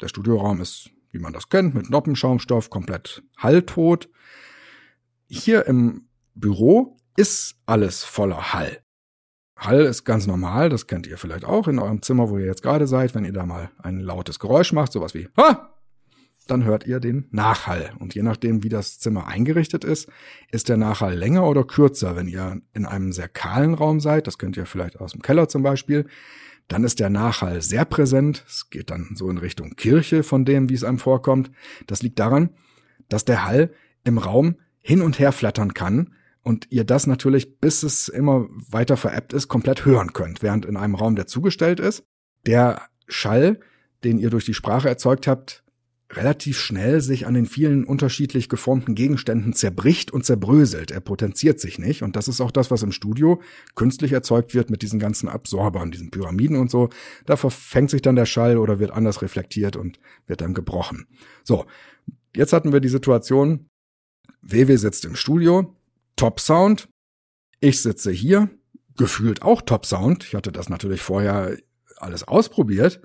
[0.00, 4.08] der Studioraum ist, wie man das kennt, mit Noppenschaumstoff, komplett halltot.
[5.34, 6.06] Hier im
[6.36, 8.78] Büro ist alles voller Hall.
[9.56, 12.62] Hall ist ganz normal, das kennt ihr vielleicht auch in eurem Zimmer, wo ihr jetzt
[12.62, 15.74] gerade seid, wenn ihr da mal ein lautes Geräusch macht, sowas wie ha,
[16.46, 17.92] dann hört ihr den Nachhall.
[17.98, 20.08] Und je nachdem, wie das Zimmer eingerichtet ist,
[20.52, 22.14] ist der Nachhall länger oder kürzer.
[22.14, 25.48] Wenn ihr in einem sehr kahlen Raum seid, das könnt ihr vielleicht aus dem Keller
[25.48, 26.06] zum Beispiel,
[26.68, 28.44] dann ist der Nachhall sehr präsent.
[28.46, 31.50] Es geht dann so in Richtung Kirche von dem, wie es einem vorkommt.
[31.88, 32.50] Das liegt daran,
[33.08, 33.72] dass der Hall
[34.04, 34.56] im Raum
[34.86, 36.12] hin und her flattern kann
[36.42, 40.76] und ihr das natürlich, bis es immer weiter veräppt ist, komplett hören könnt, während in
[40.76, 42.04] einem Raum, der zugestellt ist,
[42.46, 43.60] der Schall,
[44.04, 45.64] den ihr durch die Sprache erzeugt habt,
[46.12, 50.90] relativ schnell sich an den vielen unterschiedlich geformten Gegenständen zerbricht und zerbröselt.
[50.90, 52.02] Er potenziert sich nicht.
[52.02, 53.40] Und das ist auch das, was im Studio
[53.74, 56.90] künstlich erzeugt wird mit diesen ganzen Absorbern, diesen Pyramiden und so.
[57.24, 61.06] Da verfängt sich dann der Schall oder wird anders reflektiert und wird dann gebrochen.
[61.42, 61.64] So,
[62.36, 63.70] jetzt hatten wir die Situation,
[64.46, 65.74] WW sitzt im Studio,
[66.16, 66.88] Top Sound.
[67.60, 68.50] Ich sitze hier,
[68.96, 70.24] gefühlt auch Top Sound.
[70.24, 71.56] Ich hatte das natürlich vorher
[71.96, 73.00] alles ausprobiert.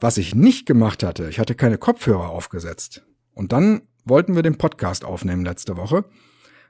[0.00, 3.04] Was ich nicht gemacht hatte, ich hatte keine Kopfhörer aufgesetzt.
[3.34, 6.04] Und dann wollten wir den Podcast aufnehmen letzte Woche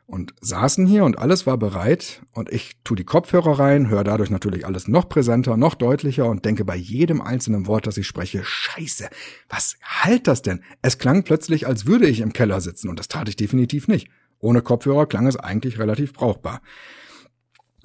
[0.07, 4.31] und saßen hier und alles war bereit und ich tu die Kopfhörer rein, höre dadurch
[4.31, 8.45] natürlich alles noch präsenter, noch deutlicher und denke bei jedem einzelnen Wort, das ich spreche,
[8.45, 9.09] scheiße,
[9.49, 10.63] was halt das denn?
[10.81, 14.09] Es klang plötzlich, als würde ich im Keller sitzen und das tat ich definitiv nicht.
[14.39, 16.61] Ohne Kopfhörer klang es eigentlich relativ brauchbar.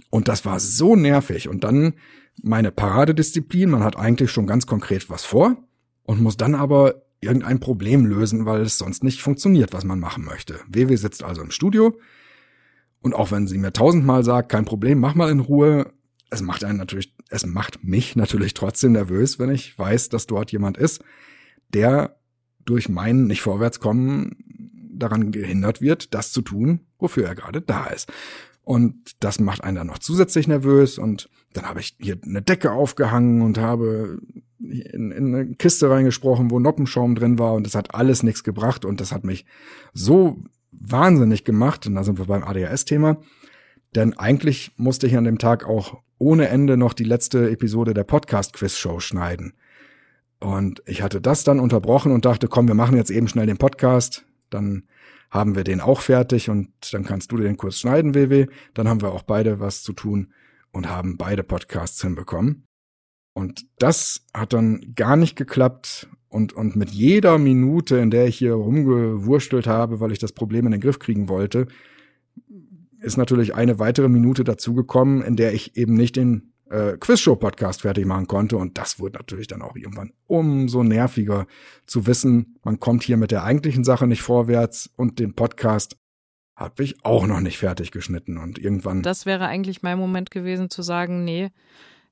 [0.09, 1.47] Und das war so nervig.
[1.47, 1.93] Und dann
[2.43, 5.57] meine Paradedisziplin, man hat eigentlich schon ganz konkret was vor
[6.03, 10.26] und muss dann aber irgendein Problem lösen, weil es sonst nicht funktioniert, was man machen
[10.26, 10.59] möchte.
[10.67, 11.97] WW sitzt also im Studio
[13.01, 15.91] und auch wenn sie mir tausendmal sagt, kein Problem, mach mal in Ruhe,
[16.30, 20.51] es macht einen natürlich, es macht mich natürlich trotzdem nervös, wenn ich weiß, dass dort
[20.51, 21.03] jemand ist,
[21.74, 22.17] der
[22.65, 24.38] durch mein nicht vorwärtskommen
[24.93, 28.11] daran gehindert wird, das zu tun, wofür er gerade da ist.
[28.63, 30.99] Und das macht einen dann noch zusätzlich nervös.
[30.99, 34.22] Und dann habe ich hier eine Decke aufgehangen und habe
[34.64, 37.53] in, in eine Kiste reingesprochen, wo Noppenschaum drin war.
[37.53, 38.86] Und das hat alles nichts gebracht.
[38.86, 39.45] Und das hat mich
[39.93, 41.88] so wahnsinnig gemacht.
[41.88, 43.18] Und da sind wir beim ADHS-Thema.
[43.95, 48.03] Denn eigentlich musste ich an dem Tag auch ohne Ende noch die letzte Episode der
[48.03, 49.53] Podcast-Quiz-Show schneiden.
[50.39, 53.57] Und ich hatte das dann unterbrochen und dachte, komm, wir machen jetzt eben schnell den
[53.57, 54.84] Podcast dann
[55.32, 58.47] haben wir den auch fertig und dann kannst du den Kurs schneiden, WW.
[58.74, 60.34] Dann haben wir auch beide was zu tun
[60.72, 62.68] und haben beide Podcasts hinbekommen.
[63.34, 66.10] Und das hat dann gar nicht geklappt.
[66.30, 70.66] Und, und mit jeder Minute, in der ich hier rumgewurstelt habe, weil ich das Problem
[70.66, 71.68] in den Griff kriegen wollte,
[73.02, 78.06] ist natürlich eine weitere Minute dazugekommen, in der ich eben nicht den äh, Quizshow-Podcast fertig
[78.06, 78.58] machen konnte.
[78.58, 81.48] Und das wurde natürlich dann auch irgendwann umso nerviger
[81.86, 85.98] zu wissen, man kommt hier mit der eigentlichen Sache nicht vorwärts und den Podcast
[86.56, 88.38] habe ich auch noch nicht fertig geschnitten.
[88.38, 89.02] Und irgendwann.
[89.02, 91.50] Das wäre eigentlich mein Moment gewesen zu sagen, nee,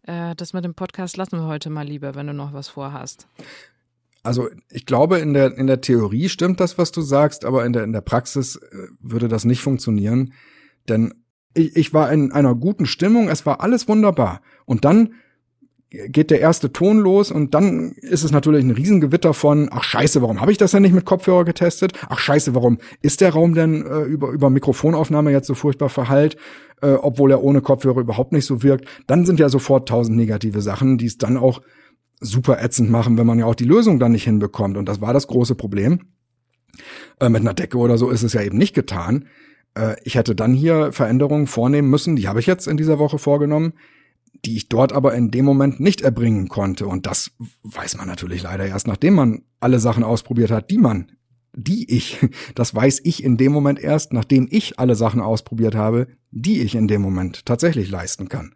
[0.04, 3.28] äh, das mit dem Podcast lassen wir heute mal lieber, wenn du noch was vorhast.
[4.24, 7.74] Also ich glaube, in der, in der Theorie stimmt das, was du sagst, aber in
[7.74, 10.34] der, in der Praxis äh, würde das nicht funktionieren.
[10.90, 11.14] Denn
[11.54, 14.42] ich, ich war in einer guten Stimmung, es war alles wunderbar.
[14.66, 15.14] Und dann
[15.90, 20.22] geht der erste Ton los und dann ist es natürlich ein Riesengewitter von, ach scheiße,
[20.22, 21.94] warum habe ich das denn nicht mit Kopfhörer getestet?
[22.08, 26.38] Ach scheiße, warum ist der Raum denn äh, über, über Mikrofonaufnahme jetzt so furchtbar verhallt,
[26.82, 28.86] äh, obwohl er ohne Kopfhörer überhaupt nicht so wirkt?
[29.08, 31.62] Dann sind ja sofort tausend negative Sachen, die es dann auch
[32.20, 34.78] super ätzend machen, wenn man ja auch die Lösung dann nicht hinbekommt.
[34.78, 36.02] Und das war das große Problem.
[37.20, 39.26] Äh, mit einer Decke oder so ist es ja eben nicht getan.
[39.74, 43.18] Äh, ich hätte dann hier Veränderungen vornehmen müssen, die habe ich jetzt in dieser Woche
[43.18, 43.74] vorgenommen
[44.46, 46.88] die ich dort aber in dem Moment nicht erbringen konnte.
[46.88, 47.32] Und das
[47.64, 51.12] weiß man natürlich leider erst, nachdem man alle Sachen ausprobiert hat, die man,
[51.54, 52.20] die ich,
[52.56, 56.76] das weiß ich in dem Moment erst, nachdem ich alle Sachen ausprobiert habe, die ich
[56.76, 58.54] in dem Moment tatsächlich leisten kann.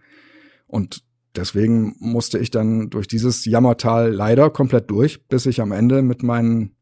[0.68, 1.04] Und
[1.36, 6.24] deswegen musste ich dann durch dieses Jammertal leider komplett durch, bis ich am Ende mit
[6.24, 6.76] meinen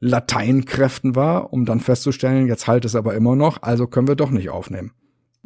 [0.00, 4.30] Lateinkräften war, um dann festzustellen, jetzt halt es aber immer noch, also können wir doch
[4.30, 4.92] nicht aufnehmen.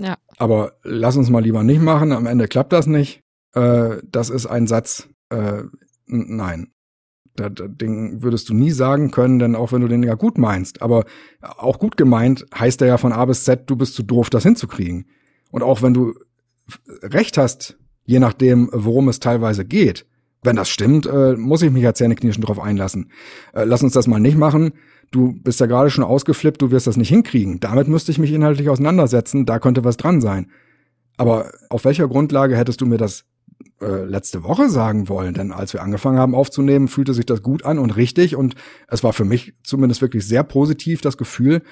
[0.01, 0.17] Ja.
[0.39, 2.13] Aber lass uns mal lieber nicht machen.
[2.13, 3.23] Am Ende klappt das nicht.
[3.55, 5.09] Äh, das ist ein Satz.
[5.29, 5.65] Äh,
[6.07, 6.69] nein.
[7.37, 10.83] Das, Ding würdest du nie sagen können, denn auch wenn du den ja gut meinst,
[10.83, 11.05] aber
[11.41, 14.43] auch gut gemeint heißt er ja von A bis Z, du bist zu doof, das
[14.43, 15.07] hinzukriegen.
[15.51, 16.15] Und auch wenn du
[17.03, 20.07] recht hast, je nachdem, worum es teilweise geht,
[20.43, 23.11] wenn das stimmt, äh, muss ich mich ja zähneknirschen drauf einlassen.
[23.53, 24.73] Äh, lass uns das mal nicht machen
[25.11, 27.61] du bist ja gerade schon ausgeflippt, du wirst das nicht hinkriegen.
[27.61, 30.51] Damit müsste ich mich inhaltlich auseinandersetzen, da könnte was dran sein.
[31.17, 33.25] Aber auf welcher Grundlage hättest du mir das
[33.81, 35.35] äh, letzte Woche sagen wollen?
[35.35, 38.55] Denn als wir angefangen haben aufzunehmen, fühlte sich das gut an und richtig und
[38.89, 41.63] es war für mich zumindest wirklich sehr positiv das Gefühl,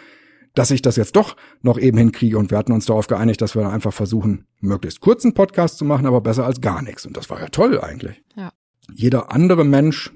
[0.54, 3.54] dass ich das jetzt doch noch eben hinkriege und wir hatten uns darauf geeinigt, dass
[3.54, 7.06] wir dann einfach versuchen, möglichst kurzen Podcast zu machen, aber besser als gar nichts.
[7.06, 8.22] Und das war ja toll eigentlich.
[8.36, 8.52] Ja.
[8.92, 10.12] Jeder andere Mensch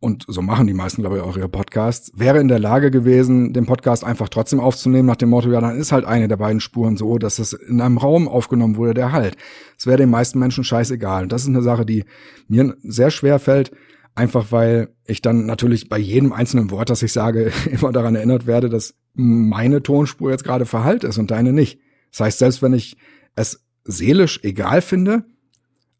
[0.00, 3.52] und so machen die meisten, glaube ich, auch ihre Podcasts, wäre in der Lage gewesen,
[3.52, 6.60] den Podcast einfach trotzdem aufzunehmen, nach dem Motto, ja, dann ist halt eine der beiden
[6.60, 9.36] Spuren so, dass es in einem Raum aufgenommen wurde, der halt.
[9.78, 11.24] Es wäre den meisten Menschen scheißegal.
[11.24, 12.04] Und das ist eine Sache, die
[12.48, 13.72] mir sehr schwer fällt,
[14.14, 18.46] einfach weil ich dann natürlich bei jedem einzelnen Wort, das ich sage, immer daran erinnert
[18.46, 21.78] werde, dass meine Tonspur jetzt gerade verhallt ist und deine nicht.
[22.10, 22.96] Das heißt, selbst wenn ich
[23.36, 25.24] es seelisch egal finde,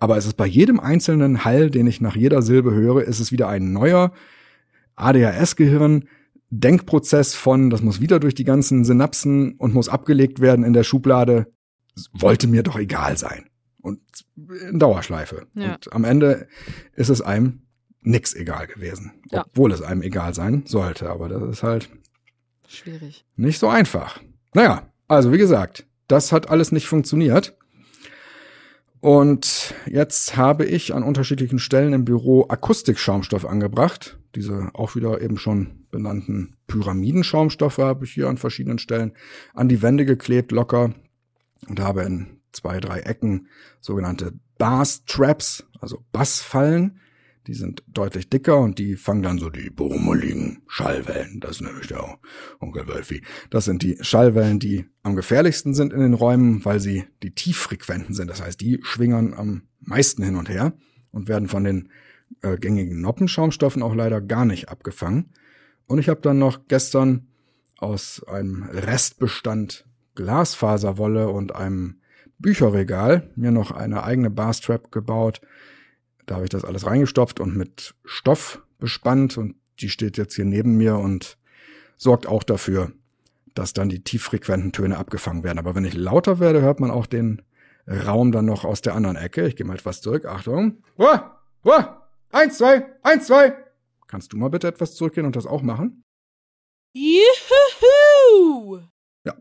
[0.01, 3.31] aber es ist bei jedem einzelnen Hall, den ich nach jeder Silbe höre, ist es
[3.31, 4.13] wieder ein neuer
[4.97, 6.09] ADHS-Gehirn,
[6.49, 10.85] Denkprozess von, das muss wieder durch die ganzen Synapsen und muss abgelegt werden in der
[10.85, 11.53] Schublade,
[12.13, 13.47] wollte mir doch egal sein.
[13.83, 14.01] Und
[14.69, 15.47] in Dauerschleife.
[15.55, 15.75] Ja.
[15.75, 16.49] Und am Ende
[16.95, 17.63] ist es einem
[18.03, 19.13] nix egal gewesen.
[19.31, 19.45] Ja.
[19.47, 21.09] Obwohl es einem egal sein sollte.
[21.09, 21.89] Aber das ist halt
[22.69, 23.25] schwierig.
[23.37, 24.21] Nicht so einfach.
[24.55, 27.57] Naja, also wie gesagt, das hat alles nicht funktioniert.
[29.01, 34.19] Und jetzt habe ich an unterschiedlichen Stellen im Büro Akustikschaumstoff angebracht.
[34.35, 39.13] Diese auch wieder eben schon benannten Pyramidenschaumstoffe habe ich hier an verschiedenen Stellen
[39.55, 40.95] an die Wände geklebt, locker.
[41.69, 43.49] Und habe in zwei, drei Ecken
[43.81, 47.01] sogenannte Bass Traps, also Bassfallen,
[47.47, 51.41] die sind deutlich dicker und die fangen dann so die brummeligen Schallwellen.
[51.41, 52.19] Das ist nämlich der
[52.61, 53.23] Onkel Wölfi.
[53.49, 58.15] Das sind die Schallwellen, die am gefährlichsten sind in den Räumen, weil sie die tieffrequenten
[58.15, 58.29] sind.
[58.29, 60.75] Das heißt, die schwingern am meisten hin und her
[61.11, 61.89] und werden von den
[62.43, 65.33] äh, gängigen Noppenschaumstoffen auch leider gar nicht abgefangen.
[65.87, 67.27] Und ich habe dann noch gestern
[67.79, 72.01] aus einem Restbestand Glasfaserwolle und einem
[72.39, 75.41] Bücherregal mir noch eine eigene Barstrap gebaut,
[76.31, 80.45] da habe ich das alles reingestopft und mit Stoff bespannt und die steht jetzt hier
[80.45, 81.37] neben mir und
[81.97, 82.93] sorgt auch dafür,
[83.55, 85.59] dass dann die tieffrequenten Töne abgefangen werden.
[85.59, 87.43] Aber wenn ich lauter werde, hört man auch den
[87.89, 89.45] Raum dann noch aus der anderen Ecke.
[89.49, 90.25] Ich gehe mal etwas zurück.
[90.25, 90.85] Achtung.
[90.99, 91.19] Oh,
[91.65, 91.83] oh,
[92.31, 93.57] eins, zwei, eins, zwei.
[94.07, 96.05] Kannst du mal bitte etwas zurückgehen und das auch machen?
[96.93, 98.83] Juhu!
[99.25, 99.35] Ja,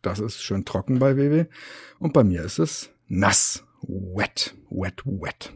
[0.00, 1.44] das ist schön trocken bei WW.
[1.98, 3.66] Und bei mir ist es nass.
[3.82, 5.52] Wet, wet, wet.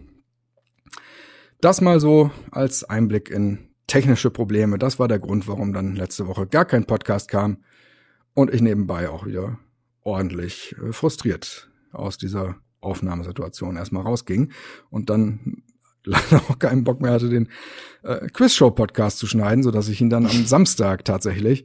[1.60, 4.78] Das mal so als Einblick in technische Probleme.
[4.78, 7.58] Das war der Grund, warum dann letzte Woche gar kein Podcast kam
[8.34, 9.58] und ich nebenbei auch wieder
[10.02, 14.52] ordentlich äh, frustriert aus dieser Aufnahmesituation erstmal rausging
[14.90, 15.62] und dann
[16.04, 17.48] leider auch keinen Bock mehr hatte, den
[18.02, 21.64] äh, Quizshow-Podcast zu schneiden, so dass ich ihn dann am Samstag tatsächlich,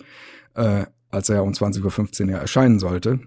[0.55, 3.19] äh, als er um 20.15 Uhr ja erscheinen sollte,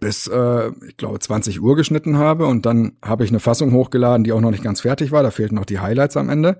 [0.00, 4.24] bis, äh, ich glaube, 20 Uhr geschnitten habe und dann habe ich eine Fassung hochgeladen,
[4.24, 5.22] die auch noch nicht ganz fertig war.
[5.22, 6.58] Da fehlten noch die Highlights am Ende.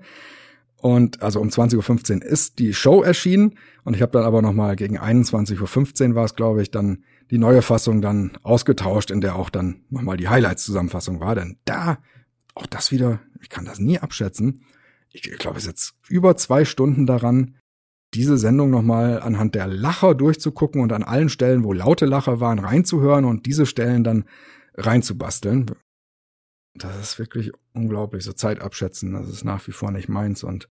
[0.77, 4.75] Und also um 20.15 Uhr ist die Show erschienen und ich habe dann aber nochmal
[4.77, 9.35] gegen 21.15 Uhr war es, glaube ich, dann die neue Fassung dann ausgetauscht, in der
[9.35, 11.35] auch dann nochmal die Highlights-Zusammenfassung war.
[11.35, 11.99] Denn da,
[12.55, 14.65] auch das wieder, ich kann das nie abschätzen.
[15.11, 17.55] Ich, ich glaube, es ist jetzt über zwei Stunden daran,
[18.13, 22.59] diese Sendung nochmal anhand der Lacher durchzugucken und an allen Stellen, wo laute Lacher waren,
[22.59, 24.25] reinzuhören und diese Stellen dann
[24.75, 25.71] reinzubasteln.
[26.75, 30.69] Das ist wirklich unglaublich, so Zeit abschätzen, das ist nach wie vor nicht meins und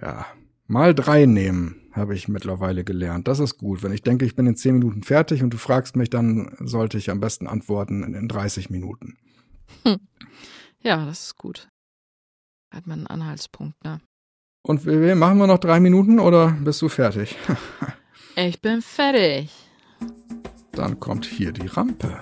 [0.00, 0.26] ja,
[0.66, 3.28] mal drei nehmen, habe ich mittlerweile gelernt.
[3.28, 3.82] Das ist gut.
[3.82, 6.98] Wenn ich denke, ich bin in zehn Minuten fertig und du fragst mich, dann sollte
[6.98, 9.16] ich am besten antworten in 30 Minuten.
[9.84, 10.00] Hm.
[10.80, 11.68] Ja, das ist gut.
[12.72, 14.00] Hat man einen Anhaltspunkt, ne?
[14.66, 17.36] Und machen wir noch drei Minuten oder bist du fertig?
[18.36, 19.50] ich bin fertig.
[20.72, 22.20] Dann kommt hier die Rampe.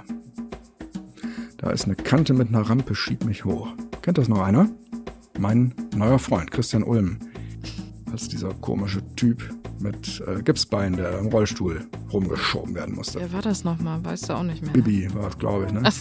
[1.58, 3.68] Da ist eine Kante mit einer Rampe, schieb mich hoch.
[4.02, 4.68] Kennt das noch einer?
[5.38, 7.20] Mein neuer Freund, Christian Ulm.
[8.12, 13.20] Ist dieser komische Typ mit äh, Gipsbein, der im Rollstuhl rumgeschoben werden musste.
[13.20, 14.04] Wer war das nochmal?
[14.04, 14.72] Weißt du auch nicht mehr.
[14.72, 15.82] Bibi war es, glaube ich, ne?
[15.84, 15.94] Ach,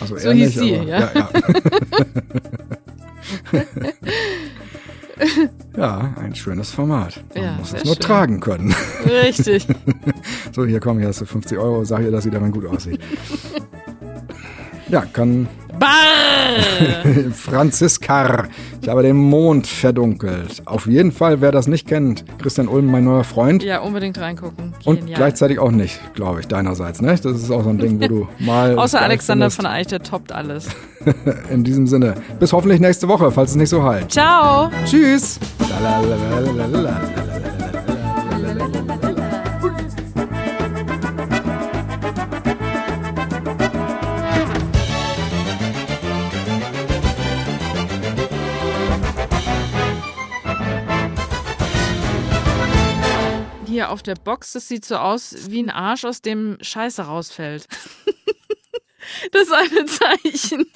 [0.00, 0.98] Also so er hieß nicht, sie, aber, ja.
[0.98, 1.30] ja,
[3.52, 3.62] ja.
[5.76, 7.22] ja, ein schönes Format.
[7.34, 8.00] Man Ja, muss es nur schön.
[8.02, 8.74] tragen können.
[9.04, 9.66] Richtig.
[10.52, 13.00] So, hier komm, hier hast du 50 Euro, sag ihr, dass sie darin gut aussieht.
[14.88, 15.48] Ja, kann
[15.78, 17.30] Barr!
[17.32, 18.48] Franziskar.
[18.80, 20.62] Ich habe den Mond verdunkelt.
[20.64, 23.62] Auf jeden Fall, wer das nicht kennt, Christian Ulm, mein neuer Freund.
[23.62, 24.74] Ja, unbedingt reingucken.
[24.84, 25.16] Und Genial.
[25.16, 27.00] gleichzeitig auch nicht, glaube ich, deinerseits.
[27.00, 27.08] Ne?
[27.08, 28.78] Das ist auch so ein Ding, wo du mal.
[28.78, 29.56] Außer Alexander findest.
[29.56, 30.68] von Eich, der toppt alles.
[31.50, 32.14] In diesem Sinne.
[32.38, 34.12] Bis hoffentlich nächste Woche, falls es nicht so halt.
[34.12, 34.70] Ciao!
[34.84, 35.38] Tschüss.
[53.76, 57.66] Hier auf der Box, das sieht so aus wie ein Arsch, aus dem Scheiße rausfällt.
[59.32, 60.66] das ist ein Zeichen.